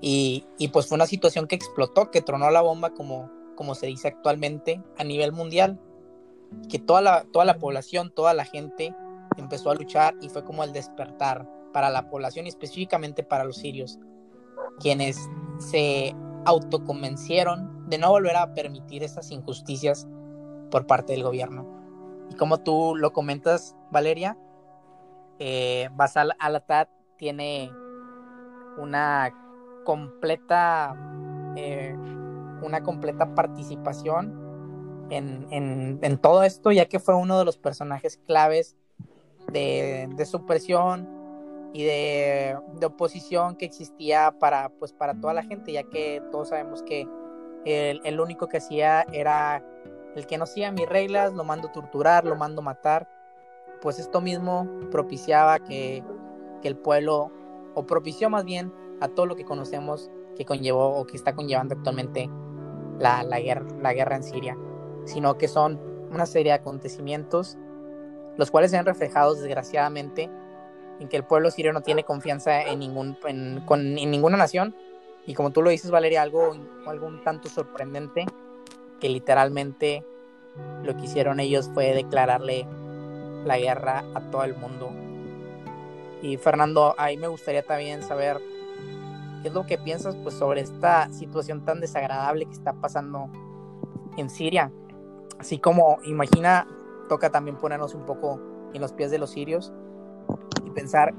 y, 0.00 0.46
y 0.56 0.68
pues 0.68 0.86
fue 0.86 0.96
una 0.96 1.06
situación 1.06 1.46
que 1.46 1.56
explotó, 1.56 2.10
que 2.10 2.22
tronó 2.22 2.50
la 2.50 2.62
bomba 2.62 2.90
como, 2.90 3.30
como 3.58 3.74
se 3.74 3.88
dice 3.88 4.06
actualmente 4.06 4.80
a 4.98 5.02
nivel 5.02 5.32
mundial, 5.32 5.80
que 6.68 6.78
toda 6.78 7.00
la, 7.00 7.24
toda 7.24 7.44
la 7.44 7.58
población, 7.58 8.12
toda 8.14 8.32
la 8.32 8.44
gente 8.44 8.94
empezó 9.36 9.72
a 9.72 9.74
luchar 9.74 10.14
y 10.20 10.28
fue 10.28 10.44
como 10.44 10.62
el 10.62 10.72
despertar 10.72 11.50
para 11.72 11.90
la 11.90 12.08
población 12.08 12.46
y 12.46 12.50
específicamente 12.50 13.24
para 13.24 13.42
los 13.42 13.56
sirios, 13.56 13.98
quienes 14.78 15.18
se 15.58 16.14
autoconvencieron 16.44 17.88
de 17.90 17.98
no 17.98 18.10
volver 18.10 18.36
a 18.36 18.54
permitir 18.54 19.02
estas 19.02 19.32
injusticias 19.32 20.06
por 20.70 20.86
parte 20.86 21.14
del 21.14 21.24
gobierno. 21.24 21.66
Y 22.30 22.36
como 22.36 22.58
tú 22.58 22.94
lo 22.94 23.12
comentas, 23.12 23.74
Valeria, 23.90 24.38
eh, 25.40 25.88
Basal 25.94 26.32
al-Attad 26.38 26.86
tiene 27.16 27.72
una 28.78 29.34
completa 29.84 30.94
eh, 31.56 31.96
una 32.62 32.82
completa 32.82 33.34
participación 33.34 34.48
en, 35.10 36.18
todo 36.20 36.42
esto, 36.42 36.70
ya 36.70 36.86
que 36.86 36.98
fue 36.98 37.14
uno 37.14 37.38
de 37.38 37.44
los 37.44 37.56
personajes 37.56 38.18
claves 38.26 38.76
de, 39.52 40.08
de 40.14 40.26
supresión 40.26 41.18
y 41.72 41.84
de, 41.84 42.56
oposición 42.84 43.56
que 43.56 43.66
existía 43.66 44.34
para, 44.38 44.70
pues, 44.70 44.92
para 44.92 45.14
toda 45.20 45.34
la 45.34 45.42
gente, 45.42 45.72
ya 45.72 45.82
que 45.84 46.22
todos 46.30 46.48
sabemos 46.48 46.82
que 46.82 47.06
el, 47.64 48.20
único 48.20 48.48
que 48.48 48.58
hacía 48.58 49.02
era 49.12 49.64
el 50.14 50.26
que 50.26 50.38
no 50.38 50.44
hacía 50.44 50.72
mis 50.72 50.88
reglas, 50.88 51.34
lo 51.34 51.44
mando 51.44 51.68
torturar, 51.68 52.24
lo 52.24 52.36
mando 52.36 52.62
matar. 52.62 53.08
Pues 53.80 53.98
esto 53.98 54.20
mismo 54.20 54.68
propiciaba 54.90 55.58
que, 55.58 56.02
que 56.62 56.68
el 56.68 56.76
pueblo, 56.76 57.30
o 57.74 57.86
propició 57.86 58.30
más 58.30 58.44
bien 58.44 58.72
a 59.00 59.08
todo 59.08 59.26
lo 59.26 59.36
que 59.36 59.44
conocemos 59.44 60.10
que 60.36 60.44
conllevó 60.44 60.96
o 60.96 61.06
que 61.06 61.16
está 61.16 61.34
conllevando 61.34 61.74
actualmente 61.74 62.28
la, 62.98 63.22
la, 63.22 63.40
guerra, 63.40 63.66
la 63.80 63.92
guerra 63.94 64.16
en 64.16 64.22
Siria, 64.22 64.56
sino 65.04 65.38
que 65.38 65.48
son 65.48 65.80
una 66.10 66.26
serie 66.26 66.52
de 66.52 66.58
acontecimientos 66.58 67.56
los 68.38 68.50
cuales 68.50 68.70
se 68.70 68.78
han 68.78 68.86
reflejado 68.86 69.34
desgraciadamente 69.34 70.30
en 71.00 71.08
que 71.08 71.16
el 71.16 71.24
pueblo 71.24 71.50
sirio 71.50 71.72
no 71.72 71.82
tiene 71.82 72.04
confianza 72.04 72.62
en, 72.62 72.78
ningún, 72.78 73.18
en, 73.26 73.62
con, 73.66 73.94
ninguna 73.94 74.36
nación 74.36 74.74
y 75.26 75.34
como 75.34 75.50
tú 75.50 75.60
lo 75.60 75.70
dices 75.70 75.90
Valeria, 75.90 76.22
algo, 76.22 76.56
algo 76.86 77.10
tanto 77.24 77.48
sorprendente 77.48 78.24
que 79.00 79.08
literalmente 79.08 80.04
lo 80.82 80.96
que 80.96 81.04
hicieron 81.04 81.40
ellos 81.40 81.68
fue 81.74 81.94
declararle 81.94 82.66
la 83.44 83.58
guerra 83.58 84.04
a 84.14 84.20
todo 84.30 84.44
el 84.44 84.54
mundo. 84.54 84.90
Y 86.22 86.36
Fernando, 86.36 86.94
ahí 86.98 87.16
me 87.16 87.28
gustaría 87.28 87.62
también 87.62 88.02
saber 88.02 88.40
¿Qué 89.48 89.52
es 89.52 89.54
lo 89.54 89.64
que 89.64 89.78
piensas 89.78 90.14
pues, 90.16 90.34
sobre 90.34 90.60
esta 90.60 91.10
situación 91.10 91.64
tan 91.64 91.80
desagradable 91.80 92.44
que 92.44 92.52
está 92.52 92.74
pasando 92.74 93.30
en 94.18 94.28
Siria? 94.28 94.70
Así 95.38 95.58
como, 95.58 95.96
imagina, 96.04 96.66
toca 97.08 97.30
también 97.30 97.56
ponernos 97.56 97.94
un 97.94 98.04
poco 98.04 98.38
en 98.74 98.82
los 98.82 98.92
pies 98.92 99.10
de 99.10 99.16
los 99.16 99.30
sirios 99.30 99.72
y 100.66 100.70
pensar, 100.72 101.14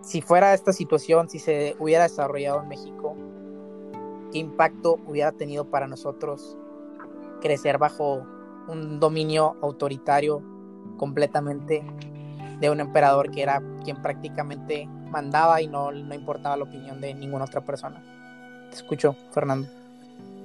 si 0.00 0.20
fuera 0.20 0.52
esta 0.52 0.72
situación, 0.72 1.28
si 1.28 1.38
se 1.38 1.76
hubiera 1.78 2.02
desarrollado 2.02 2.60
en 2.60 2.68
México, 2.70 3.14
¿qué 4.32 4.38
impacto 4.38 4.98
hubiera 5.06 5.30
tenido 5.30 5.64
para 5.64 5.86
nosotros 5.86 6.58
crecer 7.40 7.78
bajo 7.78 8.26
un 8.66 8.98
dominio 8.98 9.54
autoritario 9.62 10.42
completamente 10.96 11.86
de 12.58 12.68
un 12.68 12.80
emperador 12.80 13.30
que 13.30 13.42
era 13.42 13.62
quien 13.84 14.02
prácticamente 14.02 14.88
mandaba 15.14 15.62
y 15.62 15.68
no, 15.68 15.92
no 15.92 16.14
importaba 16.14 16.56
la 16.56 16.64
opinión 16.64 17.00
de 17.00 17.14
ninguna 17.14 17.44
otra 17.44 17.60
persona. 17.60 18.02
Te 18.70 18.76
escucho, 18.76 19.14
Fernando. 19.30 19.68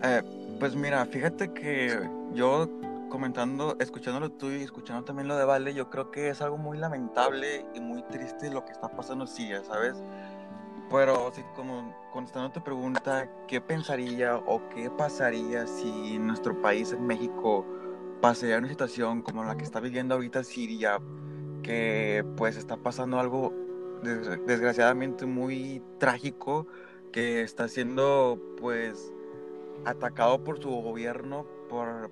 Eh, 0.04 0.22
pues 0.60 0.76
mira, 0.76 1.04
fíjate 1.08 1.52
que 1.52 2.00
yo 2.34 2.70
comentando, 3.10 3.76
escuchándolo 3.80 4.30
tú 4.30 4.52
y 4.52 4.62
escuchando 4.62 5.04
también 5.04 5.28
lo 5.28 5.36
de 5.36 5.44
Vale, 5.44 5.74
yo 5.74 5.90
creo 5.90 6.12
que 6.12 6.30
es 6.30 6.42
algo 6.44 6.58
muy 6.58 6.78
lamentable 6.78 7.66
y 7.74 7.80
muy 7.80 8.04
triste 8.04 8.52
lo 8.52 8.64
que 8.64 8.72
está 8.72 8.88
pasando 8.88 9.26
Siria, 9.26 9.64
¿sabes? 9.64 9.96
Pero 10.92 11.32
si 11.34 11.42
como 11.56 11.96
contestando 12.14 12.52
tu 12.52 12.64
pregunta, 12.64 13.28
¿qué 13.48 13.60
pensaría 13.60 14.38
o 14.38 14.62
qué 14.70 14.92
pasaría 14.92 15.66
si 15.66 16.16
en 16.16 16.28
nuestro 16.28 16.62
país, 16.62 16.92
en 16.94 17.08
México, 17.08 17.66
pasaría 18.22 18.60
una 18.60 18.70
situación 18.70 19.24
como 19.24 19.44
la 19.44 19.58
que 19.58 19.64
está 19.64 19.80
viviendo 19.80 20.14
ahorita 20.14 20.44
Siria, 20.44 21.00
que 21.64 22.24
pues 22.38 22.58
está 22.58 22.78
pasando 22.78 23.20
algo 23.20 23.54
desgraciadamente 24.04 25.26
muy 25.26 25.82
trágico 25.98 26.68
que 27.12 27.42
está 27.42 27.68
siendo 27.68 28.40
pues 28.60 29.14
atacado 29.86 30.44
por 30.44 30.62
su 30.62 30.70
gobierno 30.70 31.46
por, 31.70 32.12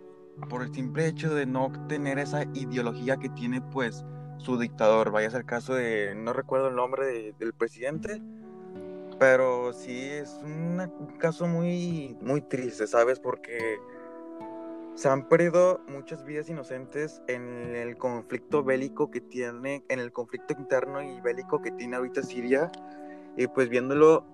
por 0.49 0.61
el 0.61 0.73
simple 0.73 1.07
hecho 1.07 1.33
de 1.33 1.45
no 1.45 1.71
tener 1.87 2.19
esa 2.19 2.43
ideología 2.53 3.17
que 3.17 3.29
tiene 3.29 3.61
pues 3.61 4.05
su 4.37 4.57
dictador. 4.57 5.11
Vaya 5.11 5.29
ser 5.29 5.45
caso 5.45 5.73
de, 5.73 6.13
no 6.15 6.33
recuerdo 6.33 6.69
el 6.69 6.75
nombre 6.75 7.33
del 7.37 7.53
presidente, 7.53 8.21
pero 9.19 9.73
sí 9.73 9.99
es 9.99 10.39
un 10.43 11.15
caso 11.19 11.47
muy, 11.47 12.17
muy 12.21 12.41
triste, 12.41 12.87
¿sabes? 12.87 13.19
Porque 13.19 13.79
se 14.97 15.09
han 15.09 15.29
perdido 15.29 15.79
muchas 15.87 16.25
vidas 16.25 16.49
inocentes 16.49 17.21
en 17.27 17.75
el 17.75 17.97
conflicto 17.97 18.63
bélico 18.63 19.11
que 19.11 19.21
tiene, 19.21 19.85
en 19.89 19.99
el 19.99 20.11
conflicto 20.11 20.55
interno 20.57 21.03
y 21.03 21.21
bélico 21.21 21.61
que 21.61 21.69
tiene 21.69 21.97
ahorita 21.97 22.23
Siria. 22.23 22.71
Y 23.35 23.45
pues 23.45 23.69
viéndolo 23.69 24.25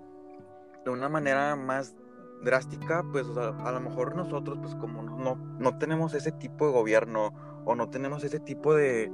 de 0.86 0.92
una 0.92 1.10
manera 1.10 1.58
más 1.58 1.98
drástica, 2.44 3.04
pues 3.12 3.28
a 3.36 3.72
lo 3.74 3.80
mejor 3.82 4.16
nosotros, 4.16 4.58
pues 4.62 4.74
como 4.76 5.04
no, 5.04 5.36
no 5.36 5.78
tenemos 5.78 6.14
ese 6.14 6.32
tipo 6.32 6.68
de 6.68 6.72
gobierno 6.72 7.34
o 7.66 7.76
no 7.76 7.90
tenemos 7.90 8.24
ese 8.24 8.40
tipo 8.40 8.74
de, 8.74 9.12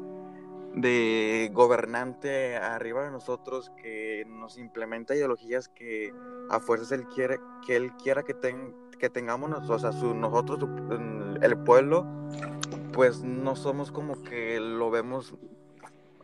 de 0.75 1.49
gobernante 1.51 2.57
arriba 2.57 3.05
de 3.05 3.09
nosotros 3.09 3.71
que 3.81 4.23
nos 4.27 4.59
implementa 4.59 5.15
ideologías 5.15 5.67
que 5.67 6.13
a 6.51 6.59
fuerzas 6.59 6.91
él 6.91 7.07
quiere 7.07 7.39
que 7.65 7.75
él 7.75 7.91
quiera 8.03 8.21
que 8.21 8.35
tenga 8.35 8.71
que 8.99 9.09
tengamos, 9.09 9.67
o 9.69 9.79
sea, 9.79 9.91
nosotros, 9.91 10.69
el 11.41 11.57
pueblo, 11.57 12.05
pues 12.93 13.23
no 13.23 13.55
somos 13.55 13.91
como 13.91 14.21
que 14.21 14.59
lo 14.59 14.91
vemos 14.91 15.35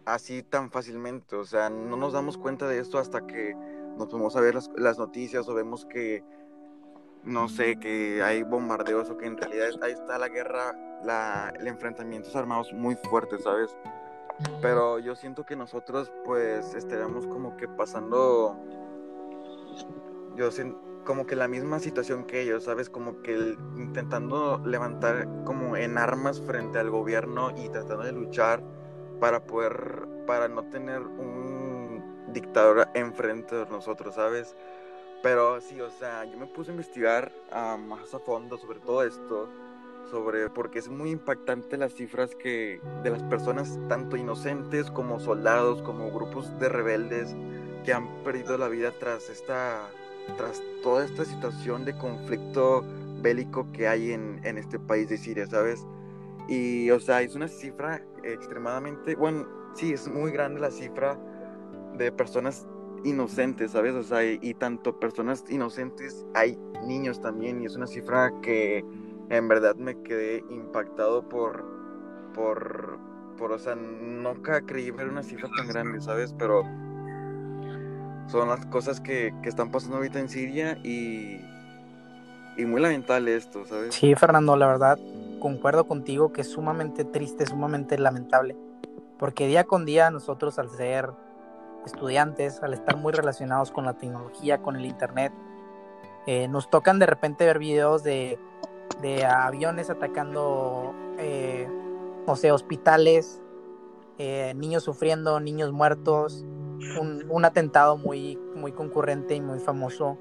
así 0.05 0.43
tan 0.43 0.69
fácilmente, 0.69 1.35
o 1.35 1.45
sea, 1.45 1.69
no 1.69 1.97
nos 1.97 2.13
damos 2.13 2.37
cuenta 2.37 2.67
de 2.67 2.79
esto 2.79 2.99
hasta 2.99 3.25
que 3.25 3.55
nos 3.97 4.11
vamos 4.11 4.35
a 4.35 4.41
ver 4.41 4.55
las, 4.75 4.99
noticias 4.99 5.47
o 5.47 5.53
vemos 5.55 5.85
que, 5.85 6.23
no 7.23 7.49
sé, 7.49 7.79
que 7.79 8.21
hay 8.21 8.43
bombardeos 8.43 9.09
o 9.09 9.17
que 9.17 9.25
en 9.25 9.37
realidad 9.37 9.69
ahí 9.81 9.93
está 9.93 10.19
la 10.19 10.29
guerra, 10.29 10.75
la, 11.03 11.51
el 11.57 11.67
enfrentamientos 11.67 12.35
armados 12.35 12.71
muy 12.73 12.95
fuerte, 12.95 13.39
¿sabes? 13.39 13.75
Pero 14.61 14.99
yo 14.99 15.15
siento 15.15 15.45
que 15.45 15.55
nosotros 15.55 16.11
pues 16.25 16.75
estaríamos 16.75 17.25
como 17.25 17.55
que 17.55 17.67
pasando, 17.69 18.57
yo 20.35 20.51
siento, 20.51 20.77
como 21.05 21.25
que 21.25 21.35
la 21.35 21.47
misma 21.47 21.79
situación 21.79 22.25
que 22.25 22.41
ellos, 22.41 22.65
¿sabes? 22.65 22.89
Como 22.89 23.21
que 23.21 23.55
intentando 23.77 24.61
levantar 24.65 25.27
como 25.45 25.77
en 25.77 25.97
armas 25.97 26.41
frente 26.41 26.79
al 26.79 26.89
gobierno 26.89 27.51
y 27.55 27.69
tratando 27.69 28.03
de 28.03 28.11
luchar 28.11 28.61
para 29.19 29.45
poder, 29.45 30.07
para 30.27 30.47
no 30.49 30.63
tener 30.65 31.01
un 31.01 32.03
dictador 32.33 32.89
enfrente 32.93 33.55
de 33.55 33.65
nosotros, 33.67 34.15
¿sabes? 34.15 34.55
Pero 35.23 35.61
sí, 35.61 35.79
o 35.79 35.89
sea, 35.89 36.25
yo 36.25 36.37
me 36.37 36.47
puse 36.47 36.71
a 36.71 36.73
investigar 36.73 37.31
más 37.79 38.13
a 38.13 38.19
fondo 38.19 38.57
sobre 38.57 38.79
todo 38.79 39.03
esto, 39.03 39.47
sobre, 40.11 40.49
porque 40.49 40.79
es 40.79 40.89
muy 40.89 41.11
impactante 41.11 41.77
las 41.77 41.93
cifras 41.93 42.35
que 42.35 42.79
de 43.03 43.09
las 43.09 43.23
personas, 43.23 43.79
tanto 43.87 44.17
inocentes 44.17 44.91
como 44.91 45.19
soldados, 45.19 45.81
como 45.81 46.11
grupos 46.11 46.59
de 46.59 46.69
rebeldes, 46.69 47.35
que 47.83 47.93
han 47.93 48.07
perdido 48.23 48.57
la 48.57 48.67
vida 48.67 48.91
tras 48.99 49.29
esta 49.29 49.87
tras 50.37 50.61
toda 50.83 51.05
esta 51.05 51.25
situación 51.25 51.85
de 51.85 51.97
conflicto 51.97 52.83
bélico 53.21 53.71
que 53.71 53.87
hay 53.87 54.11
en, 54.11 54.39
en, 54.43 54.57
este 54.57 54.79
país 54.79 55.09
de 55.09 55.17
Siria, 55.17 55.47
¿sabes? 55.47 55.85
Y, 56.47 56.89
o 56.91 56.99
sea, 56.99 57.21
es 57.21 57.35
una 57.35 57.47
cifra 57.47 58.01
extremadamente, 58.23 59.15
bueno, 59.15 59.47
sí, 59.73 59.93
es 59.93 60.07
muy 60.07 60.31
grande 60.31 60.59
la 60.59 60.71
cifra 60.71 61.17
de 61.97 62.11
personas 62.11 62.67
inocentes, 63.03 63.71
¿sabes? 63.71 63.93
O 63.93 64.03
sea, 64.03 64.23
y, 64.23 64.53
tanto 64.55 64.99
personas 64.99 65.43
inocentes, 65.49 66.25
hay 66.33 66.57
niños 66.85 67.21
también, 67.21 67.61
y 67.61 67.65
es 67.65 67.75
una 67.75 67.87
cifra 67.87 68.31
que 68.41 68.83
en 69.29 69.47
verdad 69.47 69.75
me 69.75 70.01
quedé 70.01 70.43
impactado 70.49 71.27
por, 71.27 71.65
por, 72.33 72.99
por, 73.37 73.51
o 73.51 73.59
sea, 73.59 73.75
nunca 73.75 74.61
creí 74.61 74.91
ver 74.91 75.07
una 75.07 75.23
cifra 75.23 75.49
tan 75.55 75.67
grande, 75.67 76.01
¿sabes? 76.01 76.33
Pero 76.37 76.63
son 78.27 78.49
las 78.49 78.65
cosas 78.65 78.99
que, 78.99 79.33
que 79.41 79.49
están 79.49 79.71
pasando 79.71 79.97
ahorita 79.97 80.19
en 80.19 80.29
Siria 80.29 80.77
y, 80.83 81.41
y 82.57 82.65
muy 82.65 82.81
lamentable 82.81 83.35
esto, 83.35 83.65
¿sabes? 83.65 83.93
Sí, 83.93 84.15
Fernando, 84.15 84.55
la 84.55 84.67
verdad, 84.67 84.99
concuerdo 85.39 85.87
contigo 85.87 86.31
que 86.31 86.41
es 86.41 86.49
sumamente 86.49 87.05
triste, 87.05 87.45
sumamente 87.45 87.97
lamentable, 87.97 88.55
porque 89.19 89.47
día 89.47 89.65
con 89.65 89.85
día 89.85 90.09
nosotros 90.11 90.57
al 90.59 90.69
ser 90.69 91.11
estudiantes, 91.85 92.63
al 92.63 92.73
estar 92.73 92.97
muy 92.97 93.13
relacionados 93.13 93.71
con 93.71 93.85
la 93.85 93.93
tecnología, 93.93 94.61
con 94.61 94.75
el 94.75 94.85
Internet, 94.85 95.31
eh, 96.25 96.47
nos 96.47 96.69
tocan 96.69 96.97
de 96.97 97.05
repente 97.05 97.45
ver 97.45 97.59
videos 97.59 98.03
de, 98.03 98.39
de 99.01 99.25
aviones 99.25 99.91
atacando, 99.91 100.93
eh, 101.19 101.69
no 102.25 102.35
sé, 102.35 102.51
hospitales, 102.51 103.41
eh, 104.17 104.53
niños 104.55 104.83
sufriendo, 104.83 105.39
niños 105.39 105.71
muertos, 105.71 106.43
un, 106.99 107.25
un, 107.29 107.45
atentado 107.45 107.97
muy, 107.97 108.37
muy 108.55 108.71
concurrente 108.71 109.35
y 109.35 109.41
muy 109.41 109.59
famoso 109.59 110.17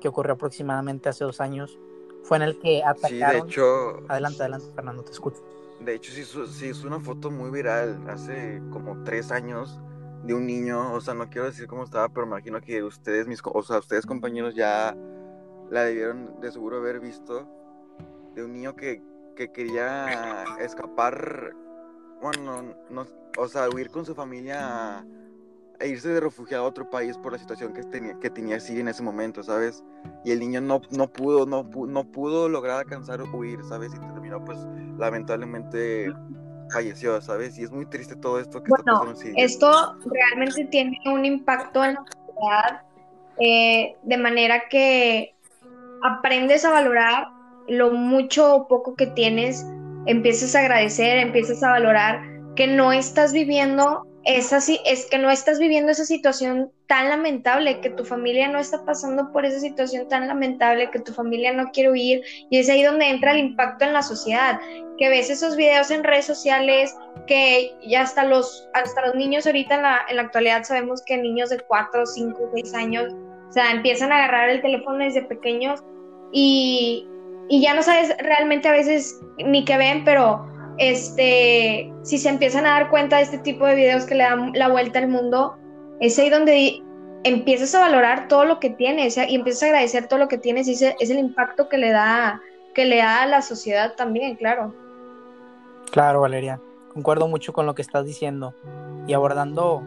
que 0.00 0.08
ocurrió 0.08 0.34
aproximadamente 0.34 1.08
hace 1.08 1.24
dos 1.24 1.40
años. 1.40 1.78
Fue 2.22 2.36
en 2.38 2.42
el 2.42 2.58
que 2.58 2.82
atacaron. 2.82 3.30
Sí, 3.30 3.38
de 3.38 3.38
hecho. 3.38 4.02
Adelante, 4.08 4.42
adelante, 4.42 4.66
Fernando, 4.74 5.04
te 5.04 5.12
escucho. 5.12 5.42
De 5.80 5.94
hecho, 5.94 6.12
sí, 6.12 6.24
sí, 6.24 6.68
es 6.68 6.84
una 6.84 7.00
foto 7.00 7.30
muy 7.30 7.50
viral 7.50 8.02
hace 8.08 8.62
como 8.72 9.04
tres 9.04 9.30
años 9.30 9.78
de 10.24 10.34
un 10.34 10.46
niño. 10.46 10.92
O 10.92 11.00
sea, 11.00 11.14
no 11.14 11.28
quiero 11.28 11.46
decir 11.46 11.66
cómo 11.66 11.84
estaba, 11.84 12.08
pero 12.08 12.26
imagino 12.26 12.60
que 12.60 12.82
ustedes, 12.82 13.26
mis, 13.26 13.40
o 13.44 13.62
sea, 13.62 13.78
ustedes 13.78 14.06
compañeros 14.06 14.54
ya 14.54 14.96
la 15.70 15.84
debieron 15.84 16.40
de 16.40 16.50
seguro 16.50 16.78
haber 16.78 17.00
visto. 17.00 17.46
De 18.34 18.44
un 18.44 18.52
niño 18.52 18.74
que, 18.74 19.02
que 19.34 19.52
quería 19.52 20.44
escapar, 20.58 21.54
bueno, 22.20 22.74
no, 22.90 23.06
o 23.38 23.48
sea, 23.48 23.68
huir 23.70 23.90
con 23.90 24.04
su 24.04 24.14
familia 24.14 25.06
e 25.80 25.88
irse 25.88 26.08
de 26.08 26.20
refugiado 26.20 26.64
a 26.64 26.68
otro 26.68 26.88
país 26.88 27.16
por 27.18 27.32
la 27.32 27.38
situación 27.38 27.72
que 27.72 27.82
tenía, 27.84 28.18
que 28.20 28.30
tenía 28.30 28.60
Siria 28.60 28.82
en 28.82 28.88
ese 28.88 29.02
momento, 29.02 29.42
¿sabes? 29.42 29.84
Y 30.24 30.32
el 30.32 30.40
niño 30.40 30.60
no, 30.60 30.80
no, 30.90 31.08
pudo, 31.08 31.46
no, 31.46 31.68
no 31.86 32.04
pudo 32.04 32.48
lograr 32.48 32.80
alcanzar 32.80 33.22
huir, 33.22 33.60
¿sabes? 33.64 33.92
Y 33.94 33.98
terminó, 33.98 34.44
pues, 34.44 34.58
lamentablemente 34.98 36.12
falleció, 36.72 37.20
¿sabes? 37.20 37.58
Y 37.58 37.64
es 37.64 37.70
muy 37.70 37.86
triste 37.86 38.16
todo 38.16 38.40
esto 38.40 38.62
que 38.62 38.70
está 38.76 38.92
pasando. 38.92 39.20
Esto 39.36 39.96
realmente 40.06 40.64
tiene 40.66 40.98
un 41.06 41.24
impacto 41.24 41.84
en 41.84 41.94
la 41.94 42.04
sociedad 42.04 42.82
eh, 43.38 43.96
de 44.02 44.16
manera 44.16 44.68
que 44.68 45.34
aprendes 46.02 46.64
a 46.64 46.70
valorar 46.70 47.28
lo 47.68 47.90
mucho 47.90 48.54
o 48.54 48.68
poco 48.68 48.94
que 48.94 49.06
tienes, 49.08 49.66
empiezas 50.06 50.54
a 50.54 50.60
agradecer, 50.60 51.18
empiezas 51.18 51.62
a 51.62 51.70
valorar 51.70 52.22
que 52.54 52.66
no 52.66 52.92
estás 52.92 53.32
viviendo 53.32 54.06
es 54.26 54.52
así, 54.52 54.80
es 54.84 55.06
que 55.06 55.18
no 55.18 55.30
estás 55.30 55.60
viviendo 55.60 55.92
esa 55.92 56.04
situación 56.04 56.72
tan 56.88 57.08
lamentable, 57.08 57.80
que 57.80 57.90
tu 57.90 58.04
familia 58.04 58.48
no 58.48 58.58
está 58.58 58.84
pasando 58.84 59.30
por 59.30 59.46
esa 59.46 59.60
situación 59.60 60.08
tan 60.08 60.26
lamentable, 60.26 60.90
que 60.90 60.98
tu 60.98 61.12
familia 61.12 61.52
no 61.52 61.70
quiere 61.70 61.92
huir, 61.92 62.22
y 62.50 62.58
es 62.58 62.68
ahí 62.68 62.82
donde 62.82 63.08
entra 63.08 63.30
el 63.30 63.38
impacto 63.38 63.84
en 63.84 63.92
la 63.92 64.02
sociedad, 64.02 64.58
que 64.98 65.08
ves 65.08 65.30
esos 65.30 65.54
videos 65.54 65.92
en 65.92 66.02
redes 66.02 66.24
sociales, 66.24 66.92
que 67.28 67.70
ya 67.86 68.02
hasta 68.02 68.24
los, 68.24 68.68
hasta 68.74 69.06
los 69.06 69.14
niños 69.14 69.46
ahorita 69.46 69.76
en 69.76 69.82
la, 69.82 70.00
en 70.08 70.16
la 70.16 70.22
actualidad 70.22 70.64
sabemos 70.64 71.02
que 71.04 71.16
niños 71.16 71.50
de 71.50 71.60
4, 71.60 72.04
5, 72.04 72.50
6 72.52 72.74
años, 72.74 73.14
o 73.48 73.52
sea, 73.52 73.70
empiezan 73.70 74.10
a 74.10 74.16
agarrar 74.16 74.50
el 74.50 74.60
teléfono 74.60 74.98
desde 74.98 75.22
pequeños 75.22 75.84
y, 76.32 77.06
y 77.48 77.62
ya 77.62 77.74
no 77.74 77.82
sabes 77.84 78.12
realmente 78.18 78.66
a 78.66 78.72
veces 78.72 79.20
ni 79.38 79.64
qué 79.64 79.76
ven, 79.76 80.04
pero 80.04 80.44
este, 80.78 81.92
si 82.02 82.18
se 82.18 82.28
empiezan 82.28 82.66
a 82.66 82.70
dar 82.70 82.90
cuenta 82.90 83.16
de 83.16 83.22
este 83.22 83.38
tipo 83.38 83.66
de 83.66 83.74
videos 83.74 84.04
que 84.04 84.14
le 84.14 84.24
dan 84.24 84.52
la 84.54 84.68
vuelta 84.68 84.98
al 84.98 85.08
mundo, 85.08 85.56
es 86.00 86.18
ahí 86.18 86.30
donde 86.30 86.82
empiezas 87.24 87.74
a 87.74 87.80
valorar 87.80 88.28
todo 88.28 88.44
lo 88.44 88.60
que 88.60 88.70
tienes 88.70 89.16
y 89.16 89.34
empiezas 89.34 89.64
a 89.64 89.66
agradecer 89.66 90.06
todo 90.06 90.18
lo 90.18 90.28
que 90.28 90.38
tienes 90.38 90.68
y 90.68 90.72
ese 90.72 90.94
es 91.00 91.10
el 91.10 91.18
impacto 91.18 91.68
que 91.68 91.78
le 91.78 91.90
da 91.90 92.40
que 92.74 92.84
le 92.84 92.98
da 92.98 93.22
a 93.22 93.26
la 93.26 93.40
sociedad 93.40 93.94
también, 93.96 94.36
claro. 94.36 94.74
Claro, 95.90 96.20
Valeria, 96.20 96.60
concuerdo 96.92 97.26
mucho 97.26 97.54
con 97.54 97.64
lo 97.64 97.74
que 97.74 97.80
estás 97.80 98.04
diciendo. 98.04 98.54
Y 99.06 99.14
abordando 99.14 99.82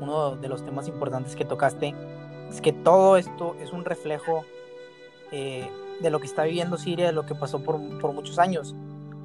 uno 0.00 0.36
de 0.36 0.48
los 0.48 0.62
temas 0.62 0.88
importantes 0.88 1.34
que 1.34 1.46
tocaste, 1.46 1.94
es 2.50 2.60
que 2.60 2.74
todo 2.74 3.16
esto 3.16 3.56
es 3.62 3.72
un 3.72 3.86
reflejo 3.86 4.44
eh, 5.32 5.70
de 6.00 6.10
lo 6.10 6.20
que 6.20 6.26
está 6.26 6.42
viviendo 6.42 6.76
Siria, 6.76 7.06
de 7.06 7.12
lo 7.12 7.24
que 7.24 7.34
pasó 7.34 7.60
por, 7.60 7.80
por 7.98 8.12
muchos 8.12 8.38
años 8.38 8.74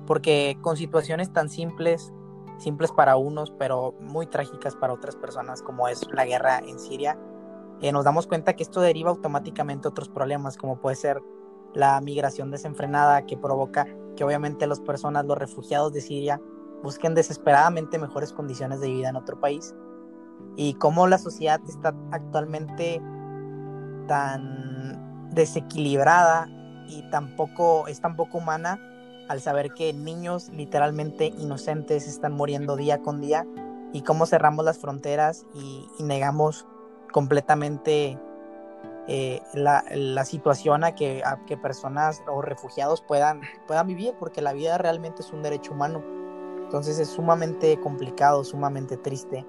porque 0.06 0.58
con 0.62 0.78
situaciones 0.78 1.32
tan 1.32 1.50
simples, 1.50 2.14
simples 2.58 2.92
para 2.92 3.16
unos, 3.16 3.52
pero 3.52 3.94
muy 4.00 4.28
trágicas 4.28 4.76
para 4.76 4.94
otras 4.94 5.16
personas, 5.16 5.62
como 5.62 5.88
es 5.88 6.08
la 6.12 6.26
guerra 6.26 6.60
en 6.60 6.80
Siria, 6.80 7.18
eh, 7.82 7.92
nos 7.92 8.06
damos 8.06 8.28
cuenta 8.28 8.54
que 8.56 8.64
esto 8.64 8.82
deriva 8.82 9.10
automáticamente 9.10 9.88
otros 9.88 10.10
problemas, 10.10 10.58
como 10.58 10.80
puede 10.80 10.96
ser 10.96 11.22
la 11.74 12.00
migración 12.02 12.52
desenfrenada 12.52 13.26
que 13.26 13.36
provoca 13.36 13.88
que 14.16 14.24
obviamente 14.24 14.68
las 14.68 14.80
personas, 14.80 15.26
los 15.26 15.38
refugiados 15.38 15.92
de 15.92 16.02
Siria, 16.02 16.40
busquen 16.84 17.16
desesperadamente 17.16 17.98
mejores 17.98 18.32
condiciones 18.32 18.80
de 18.80 18.90
vida 18.90 19.10
en 19.10 19.16
otro 19.16 19.40
país. 19.40 19.74
Y 20.56 20.76
cómo 20.76 21.08
la 21.08 21.18
sociedad 21.18 21.60
está 21.68 21.96
actualmente 22.12 23.02
tan 24.08 25.30
desequilibrada 25.34 26.48
y 26.88 27.10
tampoco 27.10 27.88
es 27.88 28.02
tan 28.02 28.16
poco 28.16 28.38
humana 28.38 28.80
al 29.28 29.42
saber 29.42 29.74
que 29.74 29.94
niños 29.94 30.50
literalmente 30.50 31.28
inocentes 31.38 32.08
están 32.08 32.34
muriendo 32.34 32.76
día 32.76 33.02
con 33.02 33.22
día 33.22 33.46
y 33.94 34.02
cómo 34.02 34.26
cerramos 34.26 34.66
las 34.66 34.80
fronteras 34.80 35.46
y, 35.54 35.88
negamos 36.04 36.66
completamente 37.12 38.18
eh, 39.08 39.42
la, 39.54 40.26
situación 40.26 40.84
a 40.84 40.96
que, 40.96 41.24
personas 41.62 42.22
o 42.28 42.42
refugiados 42.42 43.02
puedan, 43.02 43.42
puedan 43.68 43.88
vivir, 43.88 44.16
porque 44.20 44.42
la 44.42 44.54
vida 44.54 44.78
realmente 44.78 45.22
es 45.22 45.32
un 45.32 45.44
derecho 45.44 45.74
humano. 45.74 46.04
Entonces 46.64 46.98
es 46.98 47.10
sumamente 47.10 47.80
complicado, 47.80 48.44
sumamente 48.44 48.98
triste. 48.98 49.46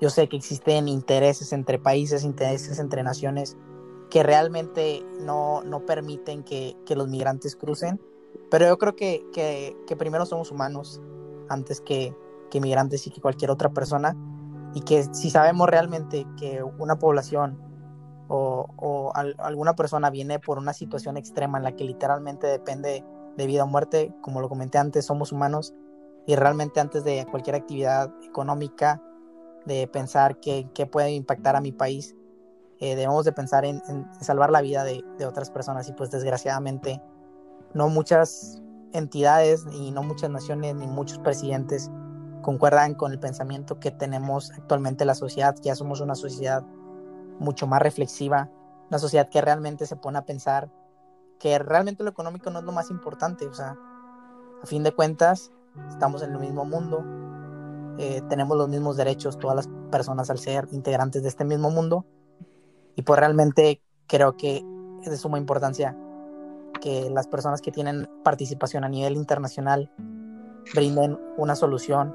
Yo 0.00 0.10
sé 0.10 0.28
que 0.28 0.36
existen 0.36 0.88
intereses 0.88 1.52
entre 1.52 1.78
países, 1.78 2.24
intereses 2.24 2.80
entre 2.80 3.04
naciones 3.04 3.56
que 4.10 4.24
realmente 4.24 5.06
no, 5.20 5.62
no 5.62 5.86
permiten 5.86 6.42
que 6.42 6.76
los 6.96 7.08
migrantes 7.08 7.54
crucen 7.54 8.00
pero 8.50 8.66
yo 8.66 8.78
creo 8.78 8.96
que, 8.96 9.24
que, 9.32 9.96
primero 9.96 10.26
somos 10.26 10.50
humanos 10.50 11.00
antes 11.48 11.80
que, 11.80 12.14
que 12.50 12.60
migrantes 12.60 13.06
y 13.06 13.10
que 13.10 13.20
cualquier 13.20 13.50
otra 13.50 13.70
persona. 13.70 14.16
Y 14.74 14.80
que 14.80 15.04
si 15.14 15.30
sabemos 15.30 15.68
realmente 15.68 16.26
que 16.36 16.62
una 16.62 16.98
población 16.98 17.60
o, 18.28 18.66
o 18.76 19.12
alguna 19.14 19.74
persona 19.76 20.10
viene 20.10 20.40
por 20.40 20.58
una 20.58 20.72
situación 20.72 21.16
extrema 21.16 21.58
en 21.58 21.64
la 21.64 21.76
que 21.76 21.84
literalmente 21.84 22.46
depende 22.46 23.04
de 23.36 23.46
vida 23.46 23.64
o 23.64 23.66
muerte, 23.66 24.12
como 24.20 24.40
lo 24.40 24.48
comenté 24.48 24.78
antes, 24.78 25.04
somos 25.04 25.32
humanos 25.32 25.74
y 26.26 26.36
realmente 26.36 26.80
antes 26.80 27.04
de 27.04 27.26
cualquier 27.30 27.56
actividad 27.56 28.12
económica, 28.22 29.02
de 29.66 29.86
pensar 29.88 30.40
que, 30.40 30.66
puede 30.90 31.12
impactar 31.12 31.56
a 31.56 31.60
mi 31.60 31.72
país, 31.72 32.14
eh, 32.80 32.96
debemos 32.96 33.24
de 33.24 33.32
pensar 33.32 33.64
en, 33.64 33.82
en, 33.88 34.06
salvar 34.20 34.50
la 34.50 34.60
vida 34.60 34.84
de, 34.84 35.02
de, 35.18 35.26
otras 35.26 35.50
personas 35.50 35.88
y 35.88 35.92
pues 35.92 36.10
desgraciadamente 36.10 37.00
no 37.74 37.88
muchas 37.88 38.62
entidades 38.92 39.66
y 39.72 39.90
no 39.90 40.02
muchas 40.02 40.30
naciones 40.30 40.74
ni 40.76 40.86
muchos 40.86 41.18
presidentes 41.18 41.90
concuerdan 42.42 42.94
con 42.94 43.12
el 43.12 43.18
pensamiento 43.18 43.80
que 43.80 43.90
tenemos 43.90 44.52
actualmente 44.52 45.04
la 45.04 45.14
sociedad, 45.14 45.56
ya 45.62 45.74
somos 45.74 46.00
una 46.00 46.14
sociedad 46.14 46.64
mucho 47.40 47.66
más 47.66 47.82
reflexiva, 47.82 48.50
una 48.88 48.98
sociedad 48.98 49.28
que 49.28 49.40
realmente 49.40 49.86
se 49.86 49.96
pone 49.96 50.18
a 50.18 50.24
pensar 50.24 50.70
que 51.38 51.58
realmente 51.58 52.04
lo 52.04 52.10
económico 52.10 52.50
no 52.50 52.60
es 52.60 52.64
lo 52.64 52.72
más 52.72 52.90
importante, 52.90 53.46
o 53.46 53.54
sea, 53.54 53.76
a 54.62 54.66
fin 54.66 54.82
de 54.82 54.92
cuentas 54.92 55.50
estamos 55.88 56.22
en 56.22 56.32
el 56.32 56.38
mismo 56.38 56.64
mundo, 56.64 57.04
eh, 57.98 58.22
tenemos 58.28 58.56
los 58.56 58.68
mismos 58.68 58.96
derechos 58.96 59.38
todas 59.38 59.56
las 59.56 59.68
personas 59.90 60.30
al 60.30 60.38
ser 60.38 60.68
integrantes 60.70 61.22
de 61.22 61.28
este 61.28 61.44
mismo 61.44 61.70
mundo 61.70 62.04
y 62.94 63.02
pues 63.02 63.18
realmente 63.18 63.82
creo 64.06 64.36
que 64.36 64.64
es 65.02 65.10
de 65.10 65.16
suma 65.16 65.38
importancia 65.38 65.96
que 66.84 67.08
las 67.08 67.26
personas 67.26 67.62
que 67.62 67.72
tienen 67.72 68.06
participación 68.22 68.84
a 68.84 68.90
nivel 68.90 69.14
internacional 69.16 69.90
brinden 70.74 71.18
una 71.38 71.56
solución 71.56 72.14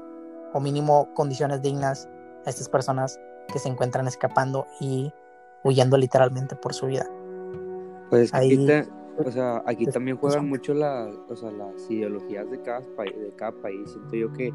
o 0.54 0.60
mínimo 0.60 1.12
condiciones 1.14 1.60
dignas 1.60 2.08
a 2.46 2.50
estas 2.50 2.68
personas 2.68 3.18
que 3.52 3.58
se 3.58 3.68
encuentran 3.68 4.06
escapando 4.06 4.66
y 4.80 5.12
huyendo 5.64 5.98
literalmente 5.98 6.54
por 6.54 6.72
su 6.72 6.86
vida. 6.86 7.04
Pues 8.10 8.32
aquí, 8.32 8.64
o 9.18 9.30
sea, 9.30 9.60
aquí 9.66 9.86
también 9.86 10.16
juegan 10.16 10.48
mucho 10.48 10.72
la, 10.72 11.10
o 11.28 11.34
sea, 11.34 11.50
las 11.50 11.90
ideologías 11.90 12.48
de 12.48 12.62
cada, 12.62 12.80
de 12.80 13.32
cada 13.36 13.52
país. 13.52 13.90
Siento 13.90 14.16
yo 14.16 14.32
que, 14.32 14.52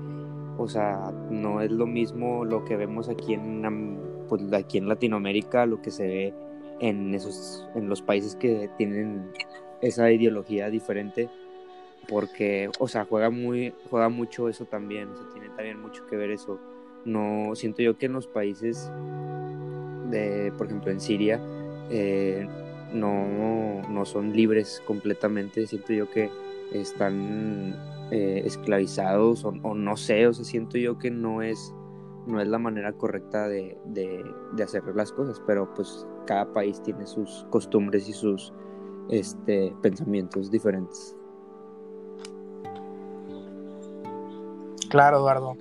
o 0.58 0.68
sea, 0.68 1.12
no 1.30 1.62
es 1.62 1.72
lo 1.72 1.86
mismo 1.86 2.46
lo 2.46 2.64
que 2.64 2.78
vemos 2.78 3.10
aquí 3.10 3.34
en, 3.34 4.00
pues, 4.30 4.42
aquí 4.54 4.78
en 4.78 4.88
Latinoamérica, 4.88 5.66
lo 5.66 5.82
que 5.82 5.92
se 5.92 6.08
ve 6.08 6.34
en 6.80 7.14
esos, 7.14 7.68
en 7.76 7.90
los 7.90 8.02
países 8.02 8.36
que 8.36 8.70
tienen 8.78 9.32
esa 9.82 10.12
ideología 10.12 10.70
diferente 10.70 11.30
porque, 12.08 12.70
o 12.80 12.88
sea, 12.88 13.06
juega 13.06 13.30
muy, 13.30 13.74
juega 13.90 14.10
mucho 14.10 14.50
eso 14.50 14.66
también, 14.66 15.10
o 15.10 15.16
sea, 15.16 15.26
tiene 15.34 15.50
también 15.50 15.82
mucho 15.82 16.06
que 16.08 16.16
ver 16.16 16.32
eso. 16.32 16.60
No, 17.04 17.56
siento 17.56 17.82
yo 17.82 17.98
que 17.98 18.08
en 18.08 18.14
los 18.14 18.28
países 18.28 18.92
de, 20.10 20.52
por 20.58 20.68
ejemplo, 20.68 20.92
en 20.92 21.00
Siria, 21.00 21.40
eh, 21.90 22.48
no, 22.94 23.82
no 23.90 24.06
son 24.06 24.34
libres 24.34 24.82
completamente, 24.86 25.68
siento 25.68 25.94
yo 25.94 26.10
que 26.10 26.30
están 26.74 27.76
eh, 28.12 28.44
esclavizados 28.46 29.46
o, 29.46 29.52
no 29.52 29.98
sé, 29.98 30.28
o 30.28 30.34
sea, 30.34 30.46
siento 30.46 30.78
yo 30.78 30.98
que 30.98 31.12
no 31.12 31.42
es, 31.42 31.74
no 32.28 32.42
es 32.42 32.48
la 32.48 32.60
manera 32.60 32.94
correcta 32.94 33.48
de, 33.48 33.78
de, 33.86 34.64
hacer 34.64 34.84
las 34.96 35.12
cosas, 35.12 35.42
pero 35.46 35.72
pues 35.74 36.08
cada 36.26 36.52
país 36.54 36.82
tiene 36.82 37.06
sus 37.06 37.46
costumbres 37.50 38.10
y 38.10 38.14
sus 38.14 38.52
este, 39.10 39.76
pensamientos 39.82 40.50
diferentes. 40.52 41.16
Claro, 44.90 45.18
Eduardo. 45.18 45.58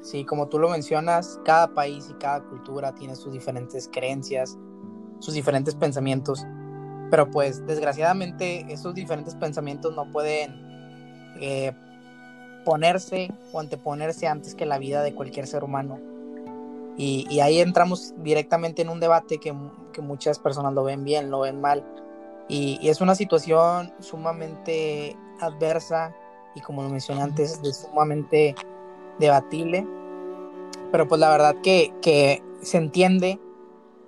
Sí, 0.00 0.24
como 0.24 0.48
tú 0.48 0.58
lo 0.58 0.68
mencionas, 0.68 1.40
cada 1.44 1.74
país 1.74 2.08
y 2.10 2.14
cada 2.14 2.42
cultura 2.42 2.92
tiene 2.94 3.14
sus 3.14 3.32
diferentes 3.32 3.88
creencias, 3.92 4.58
sus 5.20 5.34
diferentes 5.34 5.76
pensamientos, 5.76 6.44
pero 7.10 7.30
pues 7.30 7.64
desgraciadamente 7.66 8.66
esos 8.68 8.94
diferentes 8.94 9.36
pensamientos 9.36 9.94
no 9.94 10.10
pueden 10.10 10.52
eh, 11.40 11.72
ponerse 12.64 13.32
o 13.52 13.60
anteponerse 13.60 14.26
antes 14.26 14.54
que 14.54 14.66
la 14.66 14.78
vida 14.78 15.02
de 15.02 15.14
cualquier 15.14 15.46
ser 15.46 15.62
humano. 15.62 16.00
Y, 16.96 17.40
ahí 17.40 17.60
entramos 17.60 18.14
directamente 18.18 18.82
en 18.82 18.88
un 18.88 19.00
debate 19.00 19.38
que, 19.38 19.52
muchas 20.00 20.38
personas 20.38 20.72
lo 20.74 20.84
ven 20.84 21.04
bien, 21.04 21.30
lo 21.30 21.40
ven 21.40 21.60
mal. 21.60 21.84
Y, 22.52 22.88
es 22.88 23.00
una 23.00 23.14
situación 23.14 23.94
sumamente 24.00 25.16
adversa 25.40 26.14
y 26.54 26.60
como 26.60 26.82
lo 26.82 26.90
mencioné 26.90 27.22
antes, 27.22 27.60
sumamente 27.72 28.54
debatible. 29.18 29.86
Pero 30.90 31.08
pues 31.08 31.20
la 31.20 31.30
verdad 31.30 31.56
que, 31.62 31.94
que 32.02 32.42
se 32.60 32.76
entiende 32.76 33.40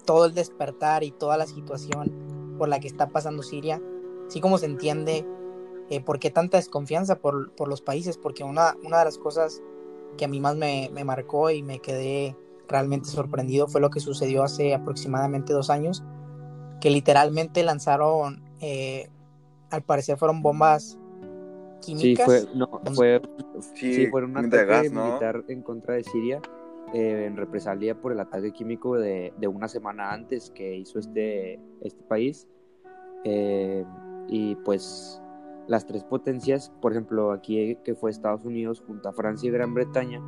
todo 0.05 0.27
el 0.27 0.35
despertar 0.35 1.03
y 1.03 1.11
toda 1.11 1.39
la 1.39 1.47
situación 1.47 2.57
por 2.59 2.69
la 2.69 2.79
que 2.81 2.89
está 2.89 3.09
pasando 3.09 3.43
Siria, 3.43 3.81
así 4.29 4.41
como 4.41 4.59
se 4.59 4.67
entiende 4.67 5.27
eh, 5.91 6.01
¿por 6.01 6.19
qué 6.19 6.31
tanta 6.31 6.57
desconfianza 6.57 7.19
por, 7.19 7.69
los 7.69 7.83
países? 7.83 8.17
Porque 8.17 8.43
una, 8.43 8.77
una, 8.85 9.01
de 9.01 9.05
las 9.05 9.19
cosas 9.19 9.63
que 10.17 10.25
a 10.25 10.29
mí 10.29 10.41
más 10.41 10.57
me, 10.57 10.91
marcó 11.05 11.51
y 11.51 11.63
me 11.63 11.79
quedé 11.79 12.37
realmente 12.69 13.09
sorprendido 13.09 13.69
fue 13.69 13.81
lo 13.81 13.91
que 13.91 14.01
sucedió 14.01 14.43
hace 14.43 14.75
aproximadamente 14.75 15.53
dos 15.53 15.69
años, 15.69 16.03
que 16.81 16.91
literalmente 16.91 17.63
lanzaron, 17.63 18.43
eh, 18.61 19.09
al 19.71 19.83
parecer 19.83 20.17
fueron 20.17 20.43
bombas 20.43 20.99
químicas. 21.81 22.31
Sí, 22.31 22.47
fue, 22.47 22.57
no, 22.57 22.81
fue, 22.95 23.23
sí, 23.75 24.07
fue 24.09 24.25
un 24.25 24.37
ataque 24.37 24.91
militar 24.91 25.45
en 25.49 25.63
contra 25.63 25.95
de 25.95 26.05
Siria. 26.05 26.41
Eh, 26.93 27.25
en 27.27 27.37
represalia 27.37 27.99
por 27.99 28.13
el 28.13 28.21
ataque 28.21 28.53
químico 28.53 28.97
de, 28.97 29.33
de, 29.39 29.49
una 29.49 29.67
semana 29.67 30.13
antes 30.13 30.51
que 30.51 30.77
hizo 30.77 31.01
este, 31.01 31.59
este 31.81 32.03
país. 32.05 32.47
y 34.29 34.55
pues 34.65 35.21
las 35.67 35.87
tres 35.87 36.05
potencias, 36.05 36.71
por 36.81 36.93
ejemplo, 36.93 37.33
aquí 37.33 37.77
que 37.85 37.95
fue 37.95 38.11
Estados 38.11 38.45
Unidos 38.45 38.83
junto 38.87 39.09
a 39.09 39.13
Francia 39.13 39.49
y 39.49 39.53
Gran 39.53 39.75
Bretaña, 39.75 40.21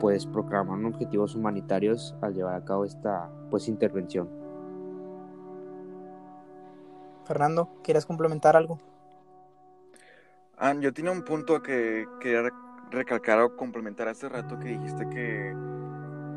pues 0.00 0.26
proclamaron 0.26 0.86
objetivos 0.86 1.34
humanitarios 1.34 2.14
al 2.20 2.34
llevar 2.34 2.54
a 2.54 2.64
cabo 2.64 2.84
esta 2.84 3.30
pues 3.50 3.68
intervención. 3.68 4.28
Fernando, 7.24 7.68
¿quieres 7.82 8.06
complementar 8.06 8.56
algo? 8.56 8.78
Yo 10.80 10.92
tenía 10.92 11.10
un 11.10 11.22
punto 11.22 11.62
que 11.62 12.06
quería 12.20 12.50
recalcar 12.90 13.40
o 13.40 13.56
complementar 13.56 14.08
hace 14.08 14.28
rato 14.28 14.58
que 14.58 14.68
dijiste 14.68 15.08
que 15.08 15.52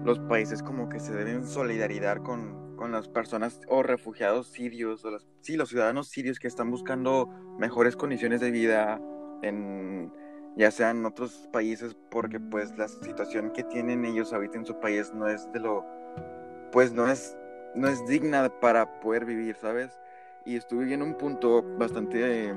los 0.03 0.19
países 0.19 0.63
como 0.63 0.89
que 0.89 0.99
se 0.99 1.13
deben 1.13 1.45
solidarizar 1.45 2.23
con, 2.23 2.75
con 2.75 2.91
las 2.91 3.07
personas 3.07 3.61
o 3.67 3.83
refugiados 3.83 4.47
sirios, 4.47 5.05
o 5.05 5.11
las, 5.11 5.27
sí, 5.41 5.55
los 5.55 5.69
ciudadanos 5.69 6.09
sirios 6.09 6.39
que 6.39 6.47
están 6.47 6.71
buscando 6.71 7.27
mejores 7.59 7.95
condiciones 7.95 8.41
de 8.41 8.51
vida 8.51 8.99
en 9.43 10.11
ya 10.55 10.71
sea 10.71 10.89
en 10.89 11.05
otros 11.05 11.47
países 11.53 11.95
porque 12.09 12.39
pues 12.39 12.75
la 12.77 12.87
situación 12.87 13.51
que 13.51 13.63
tienen 13.63 14.03
ellos 14.05 14.33
ahorita 14.33 14.57
en 14.57 14.65
su 14.65 14.79
país 14.79 15.13
no 15.13 15.27
es 15.27 15.51
de 15.51 15.59
lo 15.59 15.85
pues 16.71 16.91
no 16.91 17.07
es 17.07 17.37
no 17.75 17.87
es 17.87 18.05
digna 18.07 18.49
para 18.59 18.99
poder 18.99 19.25
vivir, 19.25 19.55
¿sabes? 19.55 19.99
Y 20.47 20.55
estuve 20.55 20.85
viendo 20.85 21.05
un 21.05 21.15
punto 21.15 21.61
bastante 21.77 22.55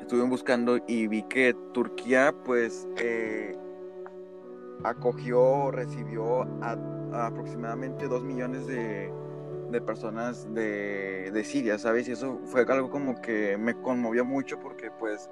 estuve 0.00 0.22
buscando 0.22 0.78
y 0.86 1.06
vi 1.06 1.22
que 1.24 1.54
Turquía 1.74 2.34
pues 2.44 2.88
eh, 2.96 3.54
acogió, 4.84 5.70
recibió 5.70 6.42
a 6.62 6.78
aproximadamente 7.26 8.08
dos 8.08 8.24
millones 8.24 8.66
de, 8.66 9.12
de 9.70 9.80
personas 9.82 10.46
de, 10.54 11.30
de, 11.30 11.44
Siria, 11.44 11.78
¿sabes? 11.78 12.08
Y 12.08 12.12
eso 12.12 12.40
fue 12.46 12.62
algo 12.62 12.88
como 12.88 13.20
que 13.20 13.58
me 13.58 13.78
conmovió 13.82 14.24
mucho 14.24 14.58
porque 14.58 14.90
pues, 14.90 15.28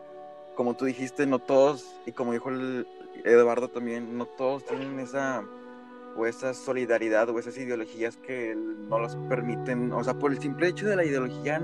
como 0.54 0.74
tú 0.74 0.84
dijiste, 0.84 1.26
no 1.26 1.38
todos, 1.38 1.98
y 2.04 2.12
como 2.12 2.32
dijo 2.32 2.50
el 2.50 2.86
Eduardo 3.24 3.68
también, 3.68 4.18
no 4.18 4.26
todos 4.26 4.64
tienen 4.66 5.00
esa 5.00 5.42
o 6.16 6.26
esa 6.26 6.54
solidaridad 6.54 7.28
o 7.30 7.38
esas 7.38 7.56
ideologías 7.58 8.16
que 8.16 8.54
no 8.54 8.98
los 8.98 9.16
permiten, 9.28 9.92
o 9.92 10.02
sea, 10.04 10.14
por 10.14 10.32
el 10.32 10.40
simple 10.40 10.68
hecho 10.68 10.86
de 10.86 10.96
la 10.96 11.04
ideología 11.04 11.62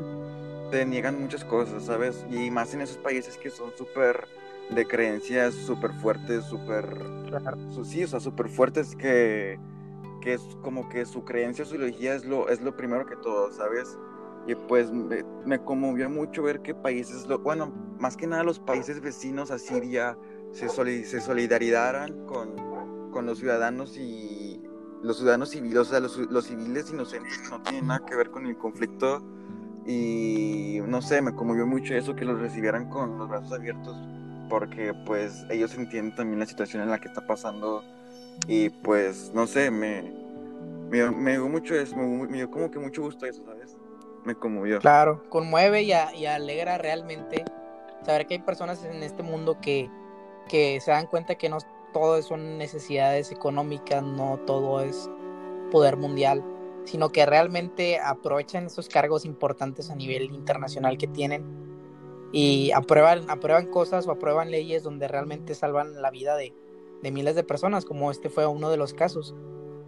te 0.71 0.85
niegan 0.85 1.21
muchas 1.21 1.45
cosas, 1.45 1.85
¿sabes? 1.85 2.25
Y 2.31 2.51
más 2.51 2.75
en 2.75 2.83
esos 2.83 2.99
países 2.99 3.37
que 3.37 3.51
son 3.51 3.71
súper 3.77 4.27
de 4.71 4.87
creencias 4.87 5.55
súper 5.55 5.93
fuertes, 5.95 6.45
súper... 6.45 6.85
Sí, 7.85 8.05
o 8.05 8.09
sea, 8.09 8.21
súper 8.21 8.49
fuertes 8.49 8.95
que 8.95 9.59
que 10.21 10.35
es 10.35 10.43
como 10.63 10.89
que 10.89 11.05
su 11.07 11.25
creencia, 11.25 11.65
su 11.65 11.77
ideología 11.77 12.15
es 12.15 12.25
lo, 12.25 12.49
es 12.49 12.61
lo 12.61 12.77
primero 12.77 13.07
que 13.07 13.17
todo, 13.17 13.53
¿sabes? 13.53 13.99
Y 14.47 14.55
pues 14.55 14.91
me, 14.91 15.63
conmovió 15.63 16.09
mucho 16.09 16.43
ver 16.43 16.61
que 16.63 16.75
países, 16.75 17.27
lo, 17.27 17.39
bueno, 17.39 17.73
más 17.99 18.17
que 18.17 18.27
nada 18.27 18.43
los 18.43 18.59
países 18.59 19.01
vecinos 19.01 19.51
a 19.51 19.59
Siria 19.59 20.17
se, 20.53 20.69
se 20.69 21.21
solidarizaran 21.21 22.25
con, 22.27 23.11
con 23.11 23.27
los 23.27 23.39
ciudadanos 23.39 23.97
y 23.99 24.38
los 25.03 25.19
ciudadanos 25.19 25.51
civiles, 25.51 25.79
o 25.79 25.85
sea, 25.85 26.01
los, 26.01 26.17
los 26.17 26.47
civiles 26.47 26.91
inocentes 26.91 27.39
que 27.39 27.49
no 27.49 27.63
tienen 27.63 27.87
nada 27.89 28.05
que 28.07 28.17
ver 28.17 28.31
con 28.31 28.47
el 28.47 28.57
conflicto. 28.57 29.23
Y 29.87 30.81
no 30.87 31.01
sé, 31.01 31.23
me 31.23 31.35
conmovió 31.35 31.67
mucho 31.67 31.95
eso, 31.95 32.15
que 32.15 32.27
los 32.27 32.39
recibieran 32.39 32.91
con 32.91 33.19
los 33.19 33.29
brazos 33.29 33.53
abiertos, 33.53 33.97
porque 34.51 34.93
pues 35.07 35.47
ellos 35.49 35.75
entienden 35.75 36.15
también 36.15 36.39
la 36.41 36.47
situación 36.47 36.83
en 36.83 36.91
la 36.91 36.99
que 36.99 37.09
está 37.09 37.27
pasando 37.27 37.83
y 38.47 38.71
pues, 38.71 39.33
no 39.35 39.47
sé, 39.47 39.71
me, 39.71 40.13
me, 40.91 41.33
dio 41.33 41.49
mucho 41.49 41.75
eso, 41.75 41.97
me, 41.97 42.37
dio 42.37 42.51
como 42.51 42.71
que 42.71 42.79
mucho 42.79 43.03
gusto 43.03 43.27
eso, 43.27 43.43
¿sabes? 43.45 43.77
Me 44.25 44.35
conmovió. 44.35 44.79
Claro, 44.79 45.25
conmueve 45.29 45.83
y, 45.83 45.93
y 46.17 46.27
alegra 46.27 46.79
realmente 46.79 47.45
saber 48.05 48.27
que 48.27 48.35
hay 48.35 48.41
personas 48.41 48.85
en 48.85 49.03
este 49.03 49.23
mundo 49.23 49.59
que, 49.61 49.91
que 50.49 50.81
se 50.81 50.91
dan 50.91 51.07
cuenta 51.07 51.35
que 51.35 51.49
no 51.49 51.59
todo 51.93 52.21
son 52.23 52.59
necesidades 52.59 53.33
económicas, 53.33 54.03
no 54.03 54.39
todo 54.47 54.81
es 54.81 55.11
poder 55.71 55.97
mundial, 55.97 56.45
sino 56.85 57.11
que 57.11 57.27
realmente 57.27 57.99
aprovechan 58.01 58.67
esos 58.67 58.89
cargos 58.89 59.25
importantes 59.25 59.91
a 59.91 59.95
nivel 59.95 60.33
internacional 60.35 60.97
que 60.97 61.07
tienen 61.07 61.45
y 62.33 62.71
aprueban, 62.73 63.29
aprueban 63.31 63.67
cosas 63.67 64.07
o 64.07 64.11
aprueban 64.11 64.51
leyes 64.51 64.83
donde 64.83 65.09
realmente 65.09 65.55
salvan 65.55 66.01
la 66.01 66.11
vida 66.11 66.37
de, 66.37 66.55
miles 67.03 67.35
de 67.35 67.45
personas, 67.45 67.85
como 67.85 68.11
este 68.11 68.29
fue 68.29 68.47
uno 68.47 68.71
de 68.71 68.77
los 68.77 68.93
casos. 68.93 69.35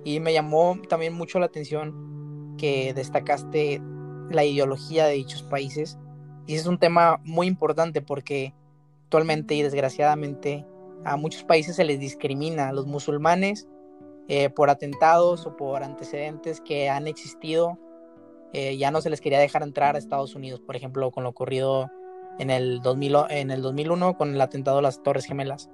Y 0.05 0.21
me 0.21 0.33
llamó 0.33 0.79
también 0.89 1.13
mucho 1.13 1.39
la 1.39 1.47
atención 1.47 2.55
que 2.57 2.95
destacaste 2.95 3.83
la 4.31 4.45
ideología 4.45 5.07
de 5.07 5.15
dichos 5.15 5.43
países. 5.43 5.99
Y 6.47 6.55
es 6.55 6.67
un 6.67 6.79
tema 6.79 7.21
muy 7.25 7.47
importante 7.47 8.01
porque 8.01 8.55
actualmente 9.05 9.55
y 9.55 9.63
desgraciadamente 9.63 10.65
a 11.05 11.17
muchos 11.17 11.45
países 11.45 11.77
se 11.77 11.85
les 11.85 11.99
discrimina 11.99 12.69
a 12.69 12.73
los 12.73 12.87
musulmanes 12.87 13.69
eh, 14.29 14.51
por 14.51 14.71
atentados 14.71 15.47
o 15.47 15.57
por 15.57 15.83
antecedentes 15.83 16.61
que 16.61 16.89
han 16.89 17.07
existido. 17.07 17.79
Eh, 18.53 18.77
ya 18.77 18.91
no 18.91 19.01
se 19.01 19.11
les 19.11 19.21
quería 19.21 19.39
dejar 19.39 19.63
entrar 19.63 19.95
a 19.95 19.99
Estados 19.99 20.35
Unidos, 20.35 20.61
por 20.61 20.77
ejemplo, 20.77 21.11
con 21.11 21.25
lo 21.25 21.31
ocurrido 21.31 21.91
en 22.39 22.51
el, 22.51 22.81
2000, 22.81 23.17
en 23.31 23.51
el 23.51 23.63
2001 23.63 24.17
con 24.17 24.35
el 24.35 24.41
atentado 24.41 24.79
a 24.79 24.83
las 24.83 25.03
Torres 25.03 25.25
Gemelas. 25.25 25.71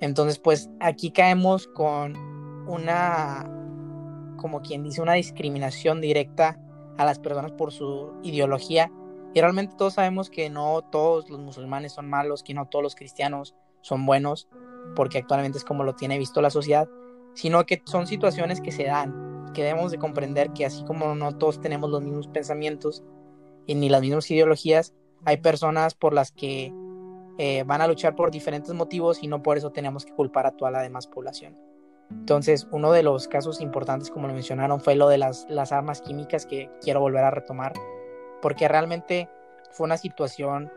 Entonces, 0.00 0.38
pues 0.38 0.70
aquí 0.80 1.10
caemos 1.10 1.66
con 1.68 2.16
una, 2.68 3.50
como 4.36 4.60
quien 4.60 4.82
dice, 4.82 5.00
una 5.00 5.14
discriminación 5.14 6.00
directa 6.00 6.60
a 6.98 7.04
las 7.04 7.18
personas 7.18 7.52
por 7.52 7.72
su 7.72 8.12
ideología. 8.22 8.90
Y 9.34 9.40
realmente 9.40 9.74
todos 9.76 9.94
sabemos 9.94 10.30
que 10.30 10.50
no 10.50 10.82
todos 10.82 11.28
los 11.30 11.40
musulmanes 11.40 11.92
son 11.92 12.08
malos, 12.08 12.42
que 12.42 12.54
no 12.54 12.66
todos 12.66 12.82
los 12.82 12.94
cristianos 12.94 13.54
son 13.86 14.04
buenos, 14.04 14.48
porque 14.94 15.18
actualmente 15.18 15.58
es 15.58 15.64
como 15.64 15.84
lo 15.84 15.94
tiene 15.94 16.18
visto 16.18 16.42
la 16.42 16.50
sociedad, 16.50 16.88
sino 17.34 17.64
que 17.66 17.82
son 17.84 18.06
situaciones 18.06 18.60
que 18.60 18.72
se 18.72 18.84
dan, 18.84 19.52
que 19.54 19.62
debemos 19.62 19.92
de 19.92 19.98
comprender 19.98 20.50
que 20.50 20.66
así 20.66 20.84
como 20.84 21.14
no 21.14 21.36
todos 21.36 21.60
tenemos 21.60 21.90
los 21.90 22.02
mismos 22.02 22.26
pensamientos 22.28 23.04
y 23.66 23.74
ni 23.74 23.88
las 23.88 24.00
mismas 24.00 24.30
ideologías, 24.30 24.94
hay 25.24 25.36
personas 25.38 25.94
por 25.94 26.12
las 26.12 26.32
que 26.32 26.72
eh, 27.38 27.62
van 27.64 27.80
a 27.80 27.86
luchar 27.86 28.16
por 28.16 28.30
diferentes 28.30 28.72
motivos 28.74 29.22
y 29.22 29.28
no 29.28 29.42
por 29.42 29.56
eso 29.56 29.70
tenemos 29.70 30.04
que 30.04 30.12
culpar 30.12 30.46
a 30.46 30.56
toda 30.56 30.70
la 30.70 30.82
demás 30.82 31.06
población. 31.06 31.56
Entonces, 32.10 32.66
uno 32.70 32.92
de 32.92 33.02
los 33.02 33.28
casos 33.28 33.60
importantes, 33.60 34.10
como 34.10 34.28
lo 34.28 34.34
mencionaron, 34.34 34.80
fue 34.80 34.94
lo 34.94 35.08
de 35.08 35.18
las, 35.18 35.46
las 35.48 35.72
armas 35.72 36.00
químicas 36.00 36.46
que 36.46 36.70
quiero 36.80 37.00
volver 37.00 37.24
a 37.24 37.30
retomar, 37.30 37.72
porque 38.40 38.68
realmente 38.68 39.28
fue 39.72 39.84
una 39.84 39.96
situación 39.96 40.70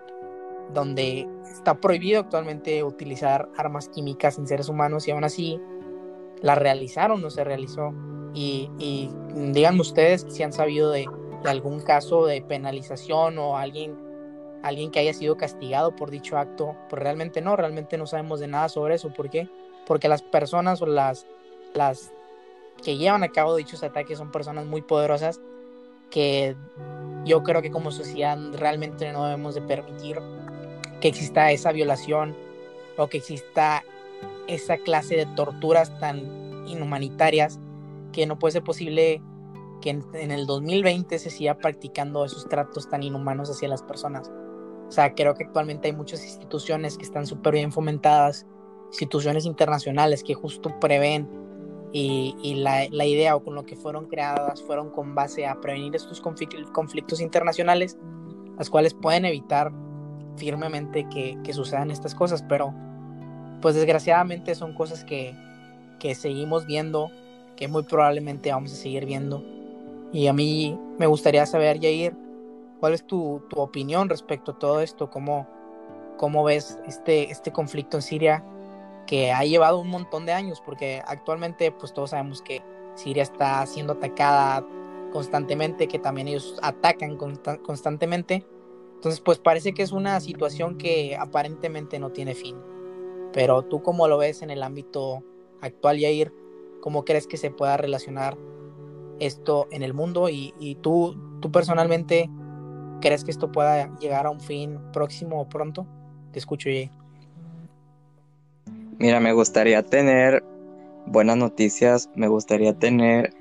donde 0.74 1.28
está 1.52 1.80
prohibido 1.80 2.22
actualmente 2.22 2.84
utilizar 2.84 3.50
armas 3.58 3.90
químicas 3.90 4.38
en 4.38 4.48
seres 4.48 4.70
humanos 4.70 5.08
y 5.08 5.12
aún 5.12 5.24
así 5.24 5.60
la 6.42 6.56
realizaron 6.56 7.24
o 7.24 7.30
se 7.30 7.44
realizó. 7.44 7.94
Y, 8.34 8.70
y 8.78 9.12
díganme 9.52 9.82
ustedes 9.82 10.26
si 10.30 10.44
han 10.44 10.54
sabido 10.54 10.92
de, 10.92 11.08
algún 11.46 11.80
caso 11.82 12.26
de 12.26 12.42
penalización 12.42 13.38
o 13.38 13.58
alguien, 13.58 13.98
alguien 14.64 14.92
que 14.92 15.00
haya 15.00 15.14
sido 15.14 15.38
castigado 15.38 15.96
por 15.96 16.12
dicho 16.12 16.38
acto. 16.38 16.76
Pues 16.90 17.02
realmente 17.02 17.42
no, 17.42 17.56
realmente 17.56 17.98
no 17.98 18.06
sabemos 18.06 18.40
de 18.40 18.48
nada 18.48 18.70
sobre 18.70 18.96
eso. 18.96 19.14
¿Por 19.14 19.30
qué? 19.30 19.50
Porque 19.86 20.08
las 20.08 20.22
personas 20.22 20.82
o 20.82 20.86
las, 20.86 21.26
las 21.74 22.12
que 22.84 22.98
llevan 22.98 23.24
a 23.24 23.30
cabo 23.30 23.56
dichos 23.56 23.84
ataques 23.84 24.18
son 24.18 24.32
personas 24.32 24.66
muy 24.66 24.82
poderosas 24.82 25.42
que 26.10 26.56
yo 27.26 27.44
creo 27.44 27.62
que 27.62 27.72
como 27.72 27.92
sociedad 27.92 28.38
realmente 28.54 29.12
no 29.12 29.26
debemos 29.26 29.56
de 29.56 29.62
permitir 29.62 30.20
que 31.02 31.08
exista 31.08 31.52
esa 31.52 31.72
violación 31.72 32.36
o 32.98 33.08
que 33.08 33.18
exista 33.18 33.84
esa 34.48 34.78
clase 34.78 35.16
de 35.16 35.26
torturas 35.28 35.98
tan 36.00 36.68
inhumanitarias 36.68 37.60
que 38.12 38.26
no 38.26 38.40
puede 38.40 38.54
ser 38.54 38.64
posible 38.64 39.22
que 39.82 39.92
en, 39.92 40.32
el 40.32 40.46
2020 40.46 41.20
se 41.20 41.30
siga 41.30 41.56
practicando 41.58 42.26
esos 42.26 42.48
tratos 42.50 42.90
tan 42.90 43.04
inhumanos 43.04 43.50
hacia 43.50 43.70
las 43.70 43.82
personas. 43.82 44.30
O 44.88 44.92
sea, 44.92 45.14
creo 45.14 45.36
que 45.36 45.46
actualmente 45.46 45.88
hay 45.88 45.94
muchas 45.94 46.24
instituciones 46.24 46.98
que 46.98 47.04
están 47.04 47.26
súper 47.26 47.54
bien 47.54 47.72
fomentadas, 47.72 48.46
instituciones 48.88 49.46
internacionales 49.46 50.24
que 50.24 50.34
justo 50.34 50.78
prevén 50.80 51.30
y, 51.92 52.56
la, 52.56 52.88
la, 52.92 53.06
idea 53.06 53.36
o 53.36 53.44
con 53.44 53.56
lo 53.56 53.66
que 53.66 53.76
fueron 53.76 54.08
creadas 54.08 54.62
fueron 54.62 54.92
con 54.92 55.16
base 55.16 55.48
a 55.48 55.60
prevenir 55.60 55.96
estos 55.96 56.22
conflictos 56.22 57.22
internacionales, 57.22 57.98
las 58.58 58.70
cuales 58.70 58.94
pueden 58.94 59.26
evitar 59.26 59.72
firmemente 60.40 61.08
que, 61.10 61.38
sucedan 61.54 61.92
estas 61.92 62.16
cosas, 62.16 62.42
pero 62.42 62.74
pues 63.62 63.76
desgraciadamente 63.76 64.56
son 64.56 64.74
cosas 64.74 65.04
que, 65.04 65.36
que 66.00 66.16
seguimos 66.16 66.66
viendo, 66.66 67.12
que 67.56 67.68
muy 67.68 67.84
probablemente 67.84 68.52
vamos 68.52 68.72
a 68.74 68.76
seguir 68.76 69.06
viendo. 69.06 69.44
Y 70.12 70.28
a 70.28 70.34
mí 70.34 70.80
me 70.98 71.06
gustaría 71.06 71.46
saber, 71.46 71.80
Jair, 71.80 72.16
¿cuál 72.80 72.94
es 72.94 73.06
tu, 73.06 73.44
tu 73.50 73.60
opinión 73.60 74.10
respecto 74.10 74.54
a 74.54 74.60
todo 74.60 74.80
esto? 74.82 75.10
¿Cómo, 75.10 75.48
¿Cómo 76.18 76.44
ves 76.44 76.80
este, 76.88 77.30
este 77.30 77.52
conflicto 77.52 77.98
en 77.98 78.02
Siria 78.02 78.44
que 79.06 79.32
ha 79.32 79.44
llevado 79.44 79.80
un 79.80 79.90
montón 79.90 80.26
de 80.26 80.34
años? 80.34 80.62
Porque 80.66 81.04
actualmente 81.06 81.72
pues 81.72 81.94
todos 81.94 82.12
sabemos 82.12 82.42
que 82.42 82.64
Siria 82.96 83.24
está 83.24 83.66
siendo 83.66 83.94
atacada 83.94 84.66
constantemente, 85.12 85.88
que 85.88 86.00
también 86.00 86.28
ellos 86.28 86.58
atacan 86.62 87.18
constantemente. 87.18 88.46
Entonces 89.00 89.22
pues 89.22 89.38
parece 89.38 89.74
que 89.74 89.82
es 89.82 89.94
una 89.94 90.20
situación 90.20 90.78
que 90.78 91.16
aparentemente 91.16 92.00
no 92.00 92.12
tiene 92.12 92.36
fin. 92.36 92.58
Pero 93.32 93.62
tú 93.62 93.82
cómo 93.82 94.10
lo 94.10 94.18
ves 94.18 94.42
en 94.42 94.50
el 94.50 94.62
ámbito 94.62 95.24
actual, 95.62 96.00
Yair, 96.00 96.34
¿cómo 96.82 97.06
crees 97.06 97.26
que 97.26 97.38
se 97.38 97.50
pueda 97.50 97.78
relacionar 97.78 98.38
esto 99.22 99.70
en 99.72 99.84
el 99.84 99.94
mundo? 99.94 100.28
Y, 100.28 100.78
tú, 100.82 101.16
tú 101.40 101.50
personalmente, 101.50 102.30
¿crees 103.00 103.24
que 103.24 103.32
esto 103.32 103.54
pueda 103.54 103.98
llegar 104.00 104.26
a 104.26 104.32
un 104.32 104.42
fin 104.42 104.78
próximo 104.92 105.40
o 105.40 105.48
pronto? 105.48 105.88
Te 106.34 106.40
escucho, 106.40 106.68
Yair. 106.68 106.92
Mira, 108.98 109.22
me 109.22 109.32
gustaría 109.32 109.82
tener 109.82 110.44
buenas 111.06 111.38
noticias, 111.38 112.10
me 112.16 112.28
gustaría 112.28 112.78
tener 112.78 113.34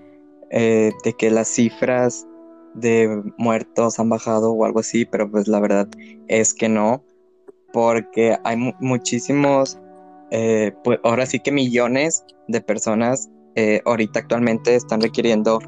eh, 0.50 0.92
de 1.02 1.12
que 1.14 1.32
las 1.32 1.48
cifras 1.48 2.28
de 2.74 3.22
muertos 3.36 3.98
han 3.98 4.08
bajado 4.08 4.52
o 4.52 4.64
algo 4.64 4.80
así, 4.80 5.04
pero 5.04 5.30
pues 5.30 5.48
la 5.48 5.60
verdad 5.60 5.88
es 6.28 6.54
que 6.54 6.68
no 6.68 7.04
porque 7.72 8.36
hay 8.44 8.56
muchísimos, 8.80 9.78
eh, 10.30 10.72
pues 10.84 10.98
ahora 11.04 11.26
sí 11.26 11.40
que 11.40 11.52
millones 11.52 12.24
de 12.48 12.60
personas 12.60 13.30
eh, 13.56 13.82
ahorita 13.84 14.20
actualmente 14.20 14.74
están 14.74 15.00
requiriendo 15.00 15.60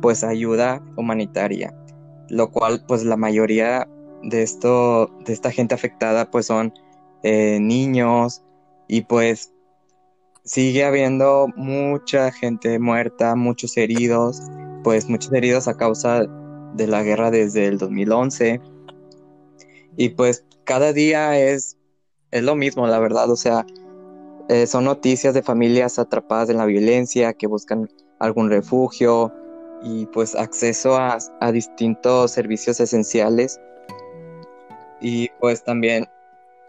pues 0.00 0.24
ayuda 0.24 0.82
humanitaria, 0.96 1.74
lo 2.28 2.50
cual 2.50 2.84
pues 2.86 3.04
la 3.04 3.16
mayoría 3.16 3.88
de 4.22 4.42
esto, 4.42 5.10
de 5.24 5.32
esta 5.32 5.50
gente 5.50 5.74
afectada 5.74 6.30
pues 6.30 6.46
son 6.46 6.72
eh, 7.22 7.58
niños 7.60 8.42
y 8.88 9.02
pues 9.02 9.52
sigue 10.44 10.84
habiendo 10.84 11.48
mucha 11.56 12.32
gente 12.32 12.78
muerta, 12.78 13.34
muchos 13.34 13.76
heridos, 13.76 14.42
pues 14.82 15.08
muchos 15.08 15.32
heridos 15.32 15.68
a 15.68 15.76
causa 15.76 16.26
de 16.80 16.86
la 16.86 17.02
guerra 17.02 17.30
desde 17.30 17.66
el 17.66 17.78
2011 17.78 18.60
y 19.96 20.08
pues 20.10 20.46
cada 20.64 20.92
día 20.92 21.38
es, 21.38 21.76
es 22.30 22.42
lo 22.42 22.56
mismo, 22.56 22.86
la 22.86 22.98
verdad. 22.98 23.30
O 23.30 23.36
sea, 23.36 23.66
eh, 24.48 24.66
son 24.66 24.84
noticias 24.84 25.34
de 25.34 25.42
familias 25.42 25.98
atrapadas 25.98 26.48
en 26.48 26.56
la 26.56 26.64
violencia 26.64 27.34
que 27.34 27.46
buscan 27.46 27.88
algún 28.18 28.50
refugio 28.50 29.32
y 29.82 30.06
pues 30.06 30.34
acceso 30.34 30.96
a, 30.96 31.18
a 31.40 31.52
distintos 31.52 32.30
servicios 32.30 32.80
esenciales. 32.80 33.60
Y 35.02 35.28
pues 35.40 35.64
también 35.64 36.06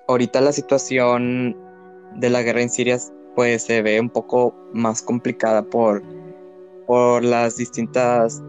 ahorita 0.08 0.42
la 0.42 0.52
situación 0.52 1.56
de 2.16 2.30
la 2.30 2.42
guerra 2.42 2.62
en 2.62 2.70
Siria 2.70 2.98
pues 3.36 3.64
se 3.64 3.82
ve 3.82 4.00
un 4.00 4.10
poco 4.10 4.54
más 4.74 5.02
complicada 5.02 5.64
por, 5.64 6.04
por 6.86 7.24
las 7.24 7.56
distintas 7.56 8.42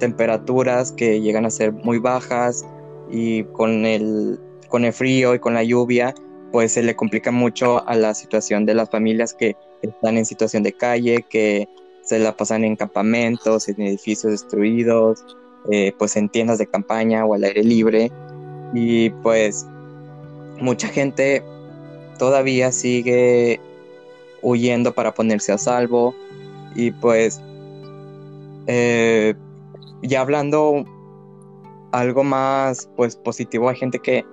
temperaturas 0.00 0.90
que 0.90 1.20
llegan 1.20 1.46
a 1.46 1.50
ser 1.50 1.72
muy 1.72 1.98
bajas 1.98 2.66
y 3.08 3.44
con 3.44 3.86
el 3.86 4.40
con 4.68 4.84
el 4.84 4.92
frío 4.92 5.34
y 5.34 5.38
con 5.38 5.54
la 5.54 5.64
lluvia, 5.64 6.14
pues 6.52 6.72
se 6.72 6.82
le 6.82 6.96
complica 6.96 7.30
mucho 7.30 7.86
a 7.88 7.94
la 7.96 8.14
situación 8.14 8.66
de 8.66 8.74
las 8.74 8.88
familias 8.90 9.34
que 9.34 9.56
están 9.82 10.16
en 10.16 10.24
situación 10.24 10.62
de 10.62 10.72
calle, 10.72 11.24
que 11.28 11.68
se 12.02 12.18
la 12.18 12.36
pasan 12.36 12.64
en 12.64 12.76
campamentos, 12.76 13.68
en 13.68 13.82
edificios 13.82 14.32
destruidos, 14.32 15.24
eh, 15.70 15.92
pues 15.98 16.16
en 16.16 16.28
tiendas 16.28 16.58
de 16.58 16.66
campaña 16.66 17.24
o 17.24 17.34
al 17.34 17.44
aire 17.44 17.62
libre. 17.62 18.10
Y 18.72 19.10
pues 19.10 19.66
mucha 20.60 20.88
gente 20.88 21.42
todavía 22.18 22.72
sigue 22.72 23.60
huyendo 24.42 24.92
para 24.94 25.12
ponerse 25.12 25.52
a 25.52 25.58
salvo. 25.58 26.14
Y 26.74 26.92
pues 26.92 27.40
eh, 28.66 29.34
ya 30.02 30.20
hablando 30.20 30.84
algo 31.92 32.24
más 32.24 32.88
pues 32.96 33.16
positivo, 33.16 33.68
hay 33.68 33.76
gente 33.76 33.98
que 33.98 34.24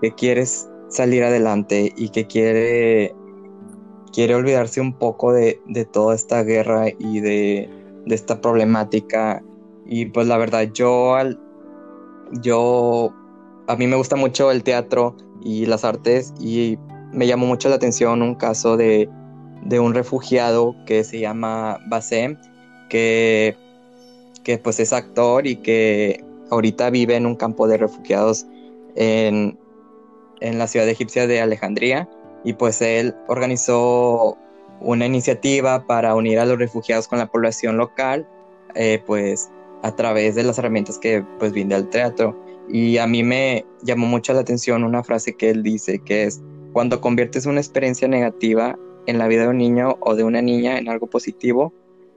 que 0.00 0.12
quiere 0.12 0.44
salir 0.88 1.24
adelante 1.24 1.92
y 1.96 2.10
que 2.10 2.26
quiere, 2.26 3.14
quiere 4.12 4.34
olvidarse 4.34 4.80
un 4.80 4.92
poco 4.92 5.32
de, 5.32 5.58
toda 5.92 6.14
esta 6.14 6.42
guerra 6.42 6.88
y 6.98 7.20
de, 7.20 7.70
esta 8.06 8.40
problemática. 8.40 9.42
Y 9.86 10.06
pues 10.06 10.26
la 10.26 10.36
verdad, 10.36 10.70
yo, 10.72 11.14
al, 11.14 11.40
yo, 12.42 13.14
a 13.66 13.76
mí 13.76 13.86
me 13.86 13.96
gusta 13.96 14.16
mucho 14.16 14.50
el 14.50 14.62
teatro 14.62 15.16
y 15.42 15.66
las 15.66 15.84
artes 15.84 16.34
y 16.38 16.78
me 17.12 17.26
llamó 17.26 17.46
mucho 17.46 17.68
la 17.68 17.76
atención 17.76 18.22
un 18.22 18.34
caso 18.34 18.76
de, 18.76 19.08
un 19.70 19.94
refugiado 19.94 20.74
que 20.86 21.02
se 21.02 21.18
llama 21.18 21.78
Basem, 21.88 22.36
que, 22.90 23.56
que 24.44 24.58
pues 24.58 24.78
es 24.78 24.92
actor 24.92 25.46
y 25.46 25.56
que 25.56 26.22
ahorita 26.50 26.90
vive 26.90 27.16
en 27.16 27.26
un 27.26 27.34
campo 27.34 27.66
de 27.66 27.78
refugiados 27.78 28.46
en, 28.94 29.58
en 30.40 30.58
la 30.58 30.68
ciudad 30.68 30.88
egipcia 30.88 31.26
de 31.26 31.40
Alejandría 31.40 32.08
y 32.44 32.52
pues 32.52 32.80
él 32.82 33.14
organizó 33.26 34.36
una 34.80 35.06
iniciativa 35.06 35.86
para 35.86 36.14
unir 36.14 36.38
a 36.38 36.44
los 36.44 36.58
refugiados 36.58 37.08
con 37.08 37.18
la 37.18 37.26
población 37.26 37.78
local, 37.78 38.28
eh, 38.74 39.02
pues 39.06 39.50
a 39.82 39.94
través 39.96 40.34
de 40.34 40.44
las 40.44 40.58
herramientas 40.58 40.98
que 40.98 41.24
pues 41.38 41.52
vinde 41.52 41.74
al 41.74 41.88
teatro. 41.88 42.38
Y 42.68 42.98
a 42.98 43.06
mí 43.06 43.22
me 43.22 43.64
llamó 43.82 44.06
mucho 44.06 44.32
la 44.32 44.40
atención 44.40 44.84
una 44.84 45.02
frase 45.02 45.36
que 45.36 45.50
él 45.50 45.62
dice, 45.62 46.00
que 46.00 46.24
es, 46.24 46.42
cuando 46.72 47.00
conviertes 47.00 47.46
una 47.46 47.60
experiencia 47.60 48.08
negativa 48.08 48.78
en 49.06 49.18
la 49.18 49.26
vida 49.26 49.42
de 49.42 49.48
un 49.48 49.58
niño 49.58 49.96
o 50.00 50.14
de 50.14 50.24
una 50.24 50.42
niña 50.42 50.78
en 50.78 50.88
algo 50.88 51.06
positivo, 51.06 51.72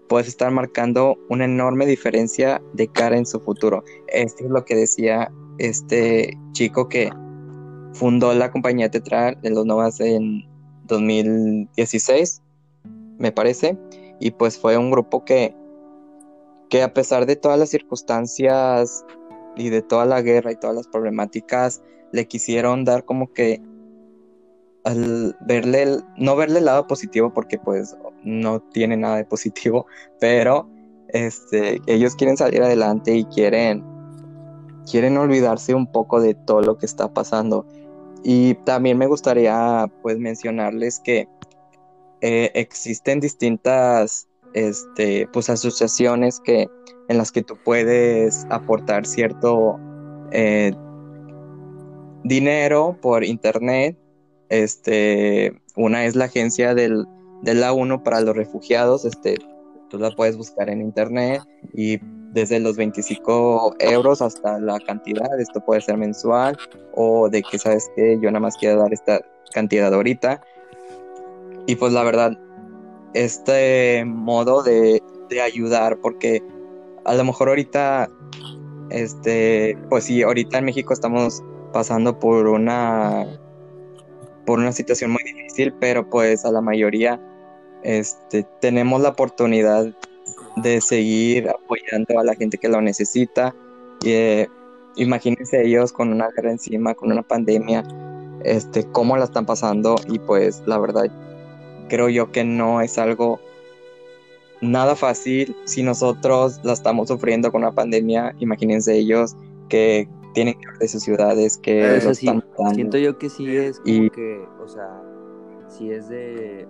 puedes 0.08 0.28
estar 0.28 0.52
marcando 0.52 1.18
una 1.30 1.46
enorme 1.46 1.86
diferencia 1.86 2.62
de 2.74 2.88
cara 2.88 3.18
en 3.18 3.26
su 3.26 3.40
futuro. 3.40 3.84
Esto 4.08 4.46
es 4.46 4.50
lo 4.50 4.66
que 4.66 4.76
decía 4.76 5.32
este 5.58 6.38
chico 6.54 6.88
que 6.88 7.12
fundó 7.94 8.34
la 8.34 8.52
compañía 8.52 8.90
teatral 8.90 9.40
de 9.42 9.50
los 9.50 9.66
Novas 9.66 10.00
en 10.00 10.46
2016, 10.86 12.42
me 13.18 13.32
parece, 13.32 13.78
y 14.20 14.32
pues 14.32 14.58
fue 14.60 14.78
un 14.78 14.92
grupo 14.92 15.26
que, 15.26 15.56
que 16.70 16.84
a 16.84 16.94
pesar 16.94 17.26
de 17.26 17.36
todas 17.36 17.60
las 17.60 17.70
circunstancias 17.70 19.06
y 19.56 19.70
de 19.70 19.82
toda 19.82 20.06
la 20.06 20.22
guerra 20.22 20.52
y 20.52 20.56
todas 20.56 20.76
las 20.76 20.88
problemáticas, 20.88 21.82
le 22.12 22.28
quisieron 22.28 22.86
dar 22.86 23.04
como 23.04 23.34
que 23.34 23.62
al 24.84 25.36
verle, 25.42 25.98
no 26.18 26.36
verle 26.36 26.60
el 26.60 26.66
lado 26.66 26.88
positivo 26.88 27.34
porque 27.34 27.58
pues 27.58 27.98
no 28.24 28.60
tiene 28.60 28.98
nada 28.98 29.18
de 29.18 29.26
positivo, 29.26 29.86
pero 30.20 30.70
este, 31.10 31.82
ellos 31.88 32.16
quieren 32.16 32.38
salir 32.38 32.62
adelante 32.62 33.16
y 33.16 33.26
quieren, 33.26 33.84
quieren 34.90 35.18
olvidarse 35.18 35.74
un 35.74 35.92
poco 35.92 36.22
de 36.22 36.34
todo 36.34 36.62
lo 36.62 36.78
que 36.78 36.86
está 36.86 37.14
pasando. 37.14 37.66
Y 38.24 38.56
también 38.66 38.98
me 38.98 39.08
gustaría 39.08 39.90
pues 40.02 40.18
mencionarles 40.18 41.00
que 41.00 41.28
eh, 42.22 42.52
existen 42.56 43.20
distintas 43.20 44.28
este, 44.54 45.28
pues, 45.32 45.50
asociaciones 45.50 46.40
que, 46.40 46.68
en 47.08 47.18
las 47.18 47.32
que 47.32 47.44
tú 47.44 47.58
puedes 47.64 48.46
aportar 48.50 49.06
cierto 49.06 49.80
eh, 50.32 50.74
dinero 52.24 52.98
por 53.02 53.24
internet. 53.24 53.98
Este, 54.50 55.62
una 55.76 56.06
es 56.06 56.16
la 56.16 56.26
agencia 56.26 56.74
del, 56.74 57.06
de 57.42 57.54
la 57.54 57.74
ONU 57.74 58.04
para 58.04 58.22
los 58.22 58.36
refugiados. 58.36 59.06
Este, 59.06 59.38
tú 59.90 59.98
la 59.98 60.12
puedes 60.12 60.38
buscar 60.38 60.70
en 60.70 60.82
internet 60.82 61.42
y 61.74 62.00
desde 62.34 62.60
los 62.60 62.76
25 62.76 63.76
euros 63.80 64.22
hasta 64.22 64.60
la 64.60 64.80
cantidad, 64.80 65.40
esto 65.40 65.60
puede 65.62 65.82
ser 65.82 65.98
mensual 65.98 66.58
o 66.94 67.30
de 67.30 67.42
que 67.42 67.58
sabes 67.58 67.90
que 67.96 68.20
yo 68.22 68.30
nada 68.30 68.42
más 68.42 68.58
quiero 68.58 68.82
dar 68.82 68.94
esta 68.94 69.22
cantidad 69.54 69.94
ahorita. 69.94 70.42
Y 71.66 71.76
pues 71.76 71.94
la 71.94 72.04
verdad, 72.04 72.38
este 73.14 74.04
modo 74.06 74.64
de, 74.64 75.02
de 75.30 75.42
ayudar, 75.42 75.98
porque 76.00 76.44
a 77.06 77.14
lo 77.16 77.24
mejor 77.24 77.50
ahorita, 77.50 78.10
este, 78.90 79.78
pues 79.90 80.06
sí, 80.06 80.22
ahorita 80.22 80.60
en 80.60 80.66
México 80.66 80.94
estamos 80.94 81.42
pasando 81.74 82.18
por 82.20 82.48
una 82.48 83.26
por 84.46 84.60
una 84.60 84.72
situación 84.72 85.12
muy 85.12 85.22
difícil, 85.24 85.74
pero 85.74 86.10
pues 86.10 86.46
a 86.46 86.52
la 86.52 86.62
mayoría 86.62 87.20
este, 87.88 88.46
tenemos 88.60 89.02
la 89.02 89.10
oportunidad 89.10 89.88
de 90.58 90.82
seguir 90.82 91.50
apoyando 91.50 92.20
a 92.20 92.24
la 92.26 92.36
gente 92.36 92.58
que 92.58 92.68
lo 92.68 92.82
necesita. 92.82 93.56
Y, 94.04 94.12
eh, 94.12 94.50
imagínense 94.98 95.66
ellos 95.66 95.94
con 95.94 96.12
una 96.12 96.28
guerra 96.36 96.52
encima, 96.52 96.94
con 96.96 97.14
una 97.14 97.24
pandemia, 97.24 97.86
este, 98.44 98.84
cómo 98.92 99.16
la 99.16 99.24
están 99.24 99.46
pasando. 99.46 99.96
Y 100.10 100.20
pues 100.20 100.64
la 100.66 100.78
verdad 100.80 101.10
creo 101.88 102.10
yo 102.10 102.30
que 102.34 102.44
no 102.44 102.82
es 102.82 102.98
algo 102.98 103.40
nada 104.60 104.98
fácil. 104.98 105.56
Si 105.64 105.82
nosotros 105.82 106.60
la 106.64 106.74
estamos 106.74 107.08
sufriendo 107.08 107.54
con 107.54 107.62
una 107.62 107.72
pandemia, 107.72 108.36
imagínense 108.40 108.98
ellos 108.98 109.38
que 109.70 110.10
tienen 110.34 110.56
que 110.56 110.64
ir 110.74 110.78
de 110.78 110.88
sus 110.90 111.04
ciudades, 111.04 111.58
que 111.58 111.96
están 111.96 112.44
siento 112.74 112.98
yo 112.98 113.18
que 113.18 113.30
sí 113.30 113.56
es 113.56 113.80
como 113.80 114.10
que, 114.10 114.46
o 114.62 114.68
sea, 114.68 115.02
sí 115.70 115.90
es 115.90 116.10
de 116.10 116.68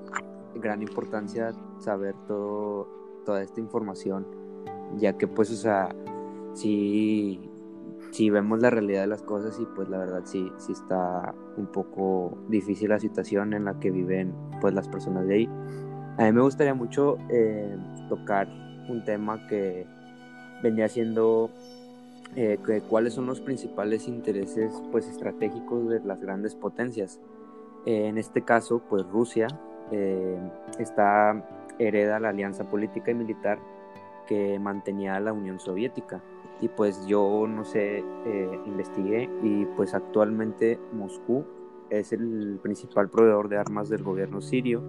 gran 0.59 0.81
importancia 0.81 1.53
saber 1.79 2.15
todo, 2.27 2.87
toda 3.25 3.41
esta 3.41 3.59
información, 3.59 4.25
ya 4.97 5.17
que 5.17 5.27
pues, 5.27 5.51
o 5.51 5.55
sea, 5.55 5.89
si, 6.53 7.39
si 8.11 8.29
vemos 8.29 8.61
la 8.61 8.69
realidad 8.69 9.01
de 9.01 9.07
las 9.07 9.21
cosas 9.21 9.59
y 9.59 9.65
pues 9.75 9.89
la 9.89 9.97
verdad 9.97 10.21
sí, 10.25 10.51
sí 10.57 10.71
está 10.71 11.35
un 11.57 11.67
poco 11.67 12.37
difícil 12.49 12.89
la 12.89 12.99
situación 12.99 13.53
en 13.53 13.65
la 13.65 13.79
que 13.79 13.91
viven 13.91 14.33
pues 14.61 14.73
las 14.73 14.87
personas 14.87 15.27
de 15.27 15.35
ahí. 15.35 15.49
A 16.17 16.23
mí 16.23 16.31
me 16.31 16.41
gustaría 16.41 16.73
mucho 16.73 17.17
eh, 17.29 17.77
tocar 18.09 18.47
un 18.89 19.03
tema 19.05 19.45
que 19.47 19.85
venía 20.63 20.87
siendo 20.87 21.51
eh, 22.35 22.57
que, 22.65 22.81
cuáles 22.81 23.13
son 23.13 23.25
los 23.27 23.39
principales 23.39 24.07
intereses 24.07 24.73
pues 24.91 25.07
estratégicos 25.07 25.87
de 25.89 25.99
las 26.01 26.21
grandes 26.21 26.55
potencias. 26.55 27.19
Eh, 27.85 28.07
en 28.07 28.17
este 28.17 28.43
caso, 28.43 28.81
pues 28.89 29.05
Rusia 29.07 29.47
eh, 29.91 30.37
está 30.79 31.43
hereda 31.79 32.19
la 32.19 32.29
alianza 32.29 32.63
política 32.69 33.11
y 33.11 33.15
militar 33.15 33.59
que 34.27 34.59
mantenía 34.59 35.19
la 35.19 35.33
Unión 35.33 35.59
Soviética. 35.59 36.21
Y 36.59 36.69
pues 36.69 37.05
yo, 37.05 37.45
no 37.47 37.63
sé, 37.63 38.03
eh, 38.25 38.59
investigué 38.65 39.29
y 39.43 39.65
pues 39.75 39.93
actualmente 39.93 40.79
Moscú 40.91 41.45
es 41.89 42.11
el 42.11 42.59
principal 42.61 43.09
proveedor 43.09 43.47
de 43.47 43.57
armas 43.57 43.89
del 43.89 44.03
gobierno 44.03 44.41
sirio 44.41 44.81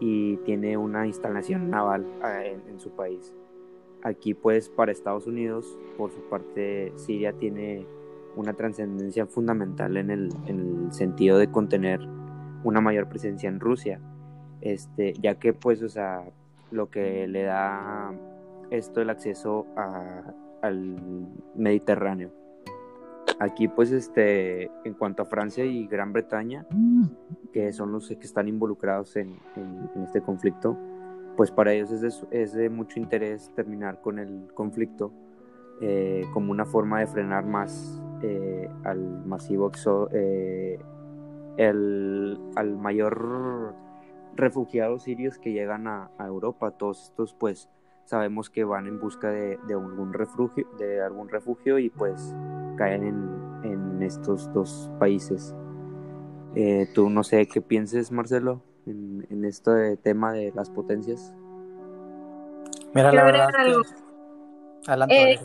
y 0.00 0.36
tiene 0.38 0.76
una 0.76 1.06
instalación 1.06 1.70
naval 1.70 2.06
eh, 2.24 2.58
en, 2.68 2.80
su 2.80 2.90
país. 2.90 3.34
Aquí 4.02 4.34
pues 4.34 4.68
para 4.68 4.92
Estados 4.92 5.26
Unidos, 5.26 5.78
por 5.98 6.10
su 6.12 6.20
parte, 6.28 6.92
Siria 6.96 7.32
tiene 7.32 7.86
una 8.36 8.52
trascendencia 8.54 9.26
fundamental 9.26 9.96
en 9.96 10.10
el, 10.10 10.28
en 10.46 10.86
el 10.86 10.92
sentido 10.92 11.38
de 11.38 11.50
contener 11.50 12.00
una 12.62 12.80
mayor 12.80 13.08
presencia 13.08 13.48
en 13.48 13.60
Rusia 13.60 14.00
este, 14.60 15.12
ya 15.14 15.36
que 15.36 15.52
pues, 15.52 15.82
o 15.82 15.88
sea, 15.88 16.24
lo 16.70 16.90
que 16.90 17.26
le 17.26 17.42
da 17.42 18.12
esto 18.70 19.00
el 19.00 19.10
acceso 19.10 19.66
al 20.62 20.96
Mediterráneo. 21.54 22.30
Aquí 23.40 23.68
pues 23.68 23.90
este, 23.90 24.70
en 24.84 24.94
cuanto 24.94 25.22
a 25.22 25.26
Francia 25.26 25.64
y 25.64 25.86
Gran 25.86 26.12
Bretaña, 26.12 26.66
que 27.52 27.72
son 27.72 27.92
los 27.92 28.08
que 28.08 28.14
están 28.14 28.48
involucrados 28.48 29.16
en, 29.16 29.36
este 30.04 30.20
conflicto, 30.20 30.78
pues 31.36 31.50
para 31.50 31.72
ellos 31.72 31.90
es 32.30 32.52
de, 32.52 32.70
mucho 32.70 33.00
interés 33.00 33.50
terminar 33.56 34.00
con 34.00 34.18
el 34.18 34.48
conflicto 34.54 35.12
eh, 35.80 36.24
como 36.32 36.52
una 36.52 36.64
forma 36.64 37.00
de 37.00 37.08
frenar 37.08 37.44
más 37.44 38.00
eh, 38.22 38.70
al 38.84 39.26
masivo 39.26 39.72
eh, 40.12 40.78
el, 41.56 42.38
al 42.54 42.76
mayor 42.76 43.74
refugiados 44.36 45.04
sirios 45.04 45.38
que 45.38 45.52
llegan 45.52 45.86
a, 45.86 46.10
Europa. 46.18 46.72
Todos 46.72 47.04
estos 47.04 47.34
pues 47.34 47.68
sabemos 48.04 48.50
que 48.50 48.64
van 48.64 48.86
en 48.86 49.00
busca 49.00 49.30
de, 49.30 49.58
algún 49.70 50.12
refugio, 50.12 50.66
de 50.78 51.02
algún 51.02 51.28
refugio 51.28 51.78
y 51.78 51.90
pues 51.90 52.34
caen 52.76 53.04
en, 53.04 54.02
estos 54.02 54.52
dos 54.52 54.90
países. 54.98 55.54
Eh, 56.54 56.86
tú 56.94 57.08
no 57.08 57.24
sé 57.24 57.46
qué 57.46 57.62
pienses, 57.62 58.12
Marcelo, 58.12 58.60
en, 58.86 59.44
este 59.44 59.96
tema 59.96 60.32
de 60.32 60.52
las 60.54 60.68
potencias. 60.68 61.32
Mira, 62.92 63.12
la 63.12 63.24
verdad. 63.24 63.48
Eh, 65.08 65.40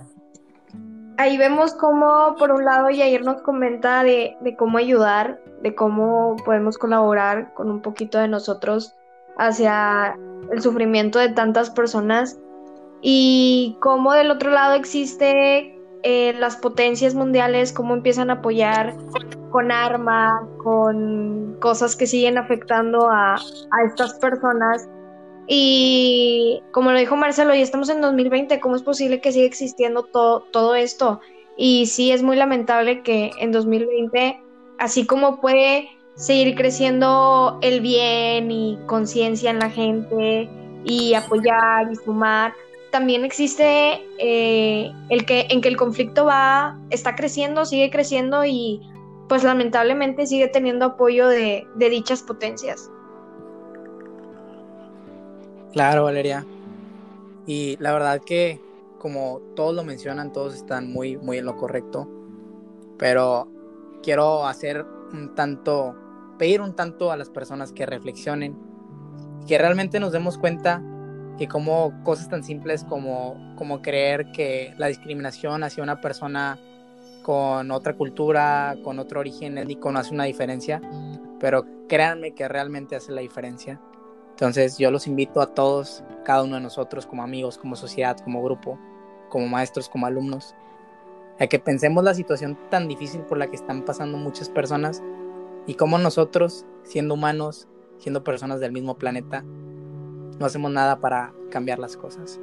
ahí 1.19 1.37
vemos 1.37 1.73
cómo, 1.73 2.35
por 2.37 2.51
un 2.51 2.63
lado, 2.63 2.89
Yair 2.89 3.25
nos 3.25 3.41
comenta 3.41 4.03
de, 4.03 4.37
cómo 4.57 4.77
ayudar, 4.77 5.37
de 5.61 5.75
cómo 5.75 6.37
podemos 6.45 6.77
colaborar 6.77 7.53
con 7.55 7.69
un 7.69 7.81
poquito 7.81 8.17
de 8.19 8.29
nosotros 8.29 8.95
hacia 9.37 10.17
el 10.49 10.61
sufrimiento 10.61 11.19
de 11.19 11.29
tantas 11.29 11.71
personas 11.71 12.39
y 13.01 13.77
cómo 13.81 14.13
del 14.13 14.31
otro 14.31 14.49
lado 14.51 14.75
existe 14.75 15.77
eh, 16.03 16.33
las 16.39 16.55
potencias 16.55 17.15
mundiales, 17.15 17.73
cómo 17.73 17.93
empiezan 17.93 18.29
a 18.29 18.35
apoyar 18.35 18.95
con 19.51 19.73
armas, 19.73 20.41
con 20.63 21.57
cosas 21.59 21.97
que 21.97 22.07
siguen 22.07 22.37
afectando 22.37 23.09
a, 23.09 23.35
a 23.35 23.83
estas 23.85 24.13
personas 24.19 24.87
y 25.51 26.61
como 26.69 26.91
lo 26.91 26.99
dijo 26.99 27.15
Marcelo, 27.15 27.55
ya 27.55 27.61
estamos 27.61 27.89
en 27.89 28.01
2020, 28.01 28.59
¿cómo 28.59 28.75
es 28.75 28.83
posible 28.83 29.19
que 29.19 29.31
siga 29.31 29.47
existiendo 29.47 30.03
todo, 30.03 30.41
todo 30.51 30.75
esto? 30.75 31.21
Y 31.57 31.87
sí, 31.87 32.11
es 32.11 32.21
muy 32.21 32.35
lamentable 32.35 33.01
que 33.01 33.31
en 33.39 33.51
2020, 33.51 34.39
así 34.77 35.07
como 35.07 35.41
puede 35.41 35.89
seguir 36.13 36.53
creciendo 36.55 37.57
el 37.63 37.81
bien 37.81 38.51
y 38.51 38.77
conciencia 38.85 39.49
en 39.49 39.57
la 39.57 39.71
gente 39.71 40.47
y 40.85 41.15
apoyar 41.15 41.91
y 41.91 41.95
sumar, 41.95 42.53
también 42.91 43.25
existe 43.25 44.05
eh, 44.19 44.91
el 45.09 45.25
que 45.25 45.47
en 45.49 45.61
que 45.61 45.69
el 45.69 45.77
conflicto 45.77 46.25
va 46.25 46.77
está 46.91 47.15
creciendo, 47.15 47.65
sigue 47.65 47.89
creciendo 47.89 48.45
y 48.45 48.81
pues 49.27 49.43
lamentablemente 49.43 50.27
sigue 50.27 50.47
teniendo 50.47 50.85
apoyo 50.85 51.27
de 51.27 51.65
dichas 51.75 52.21
potencias. 52.21 52.91
Claro, 55.71 56.03
Valeria. 56.03 56.45
Y 57.45 57.77
la 57.79 57.93
verdad 57.93 58.21
que, 58.25 58.61
como 58.97 59.39
todos 59.55 59.75
lo 59.75 59.83
mencionan, 59.83 60.33
todos 60.33 60.55
están 60.55 60.91
muy, 60.91 61.17
muy 61.17 61.37
en 61.37 61.45
lo 61.45 61.55
correcto. 61.57 62.09
Pero 62.97 63.47
quiero 64.01 64.45
hacer 64.45 64.85
un 65.13 65.35
tanto, 65.35 65.95
pedir 66.37 66.61
un 66.61 66.75
tanto 66.75 67.11
a 67.11 67.17
las 67.17 67.29
personas 67.29 67.71
que 67.71 67.85
reflexionen, 67.85 68.57
que 69.47 69.57
realmente 69.57 69.99
nos 69.99 70.11
demos 70.11 70.37
cuenta 70.37 70.81
que 71.37 71.47
como 71.47 72.03
cosas 72.03 72.29
tan 72.29 72.43
simples 72.43 72.83
como, 72.83 73.55
como 73.55 73.81
creer 73.81 74.31
que 74.31 74.73
la 74.77 74.87
discriminación 74.87 75.63
hacia 75.63 75.81
una 75.83 76.01
persona 76.01 76.59
con 77.23 77.71
otra 77.71 77.95
cultura, 77.95 78.75
con 78.83 78.99
otro 78.99 79.21
origen 79.21 79.57
étnico 79.57 79.91
no 79.91 79.99
hace 79.99 80.13
una 80.13 80.25
diferencia, 80.25 80.81
pero 81.39 81.65
créanme 81.87 82.33
que 82.33 82.47
realmente 82.47 82.95
hace 82.95 83.11
la 83.11 83.21
diferencia. 83.21 83.79
Entonces 84.39 84.77
yo 84.77 84.89
los 84.89 85.05
invito 85.05 85.41
a 85.41 85.53
todos, 85.53 86.01
cada 86.23 86.43
uno 86.43 86.55
de 86.55 86.61
nosotros 86.61 87.05
como 87.05 87.23
amigos, 87.23 87.57
como 87.57 87.75
sociedad, 87.75 88.17
como 88.23 88.41
grupo, 88.41 88.79
como 89.27 89.49
maestros, 89.49 89.89
como 89.89 90.05
alumnos, 90.05 90.55
a 91.41 91.47
que 91.47 91.59
pensemos 91.59 92.05
la 92.05 92.13
situación 92.13 92.57
tan 92.69 92.87
difícil 92.87 93.19
por 93.23 93.37
la 93.37 93.47
que 93.47 93.57
están 93.57 93.83
pasando 93.83 94.17
muchas 94.17 94.47
personas 94.47 95.03
y 95.67 95.73
cómo 95.73 95.97
nosotros, 95.97 96.65
siendo 96.83 97.15
humanos, 97.15 97.67
siendo 97.97 98.23
personas 98.23 98.61
del 98.61 98.71
mismo 98.71 98.97
planeta, 98.97 99.43
no 99.43 100.45
hacemos 100.45 100.71
nada 100.71 101.01
para 101.01 101.33
cambiar 101.51 101.79
las 101.79 101.97
cosas. 101.97 102.39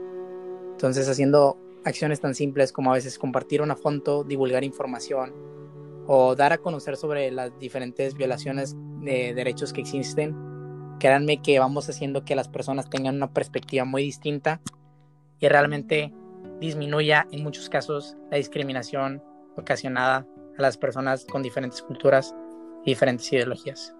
Entonces, 0.73 1.09
haciendo 1.09 1.57
acciones 1.83 2.21
tan 2.21 2.35
simples 2.35 2.73
como 2.73 2.91
a 2.91 2.95
veces 2.97 3.19
compartir 3.19 3.63
una 3.63 3.75
foto, 3.75 4.23
divulgar 4.23 4.65
información 4.65 5.33
o 6.07 6.37
dar 6.37 6.53
a 6.53 6.59
conocer 6.59 6.99
sobre 6.99 7.31
las 7.31 7.59
diferentes 7.59 8.13
violaciones 8.13 8.77
de 9.01 9.33
derechos 9.33 9.73
que 9.73 9.81
existen, 9.81 10.46
créanme 10.99 11.43
que 11.43 11.59
vamos 11.59 11.89
haciendo 11.89 12.25
que 12.25 12.35
las 12.35 12.49
personas 12.49 12.89
tengan 12.89 13.17
una 13.17 13.33
perspectiva 13.33 13.85
muy 13.85 14.03
distinta 14.03 14.61
y 15.41 15.49
realmente 15.49 16.13
disminuya 16.61 17.27
en 17.31 17.43
muchos 17.43 17.69
casos 17.69 18.17
la 18.31 18.39
discriminación 18.39 19.23
ocasionada 19.57 20.27
a 20.59 20.63
las 20.63 20.77
personas 20.77 21.25
con 21.25 21.43
diferentes 21.43 21.83
culturas 21.83 22.35
y 22.85 22.91
diferentes 22.91 23.31
ideologías. 23.33 23.95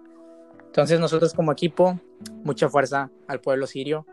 Entonces 0.65 0.99
nosotros 0.99 1.33
como 1.33 1.51
equipo, 1.51 1.99
mucha 2.43 2.69
fuerza 2.69 3.09
al 3.27 3.39
pueblo 3.41 3.67
sirio 3.67 4.05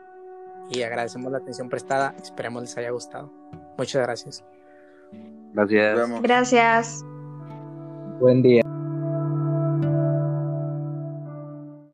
y 0.71 0.83
agradecemos 0.83 1.31
la 1.31 1.39
atención 1.39 1.69
prestada. 1.69 2.15
Esperemos 2.23 2.63
les 2.63 2.77
haya 2.79 2.91
gustado. 2.91 3.31
Muchas 3.77 4.03
gracias. 4.03 4.45
Gracias. 5.53 6.23
Gracias. 6.23 7.05
Buen 8.21 8.43
día. 8.43 8.74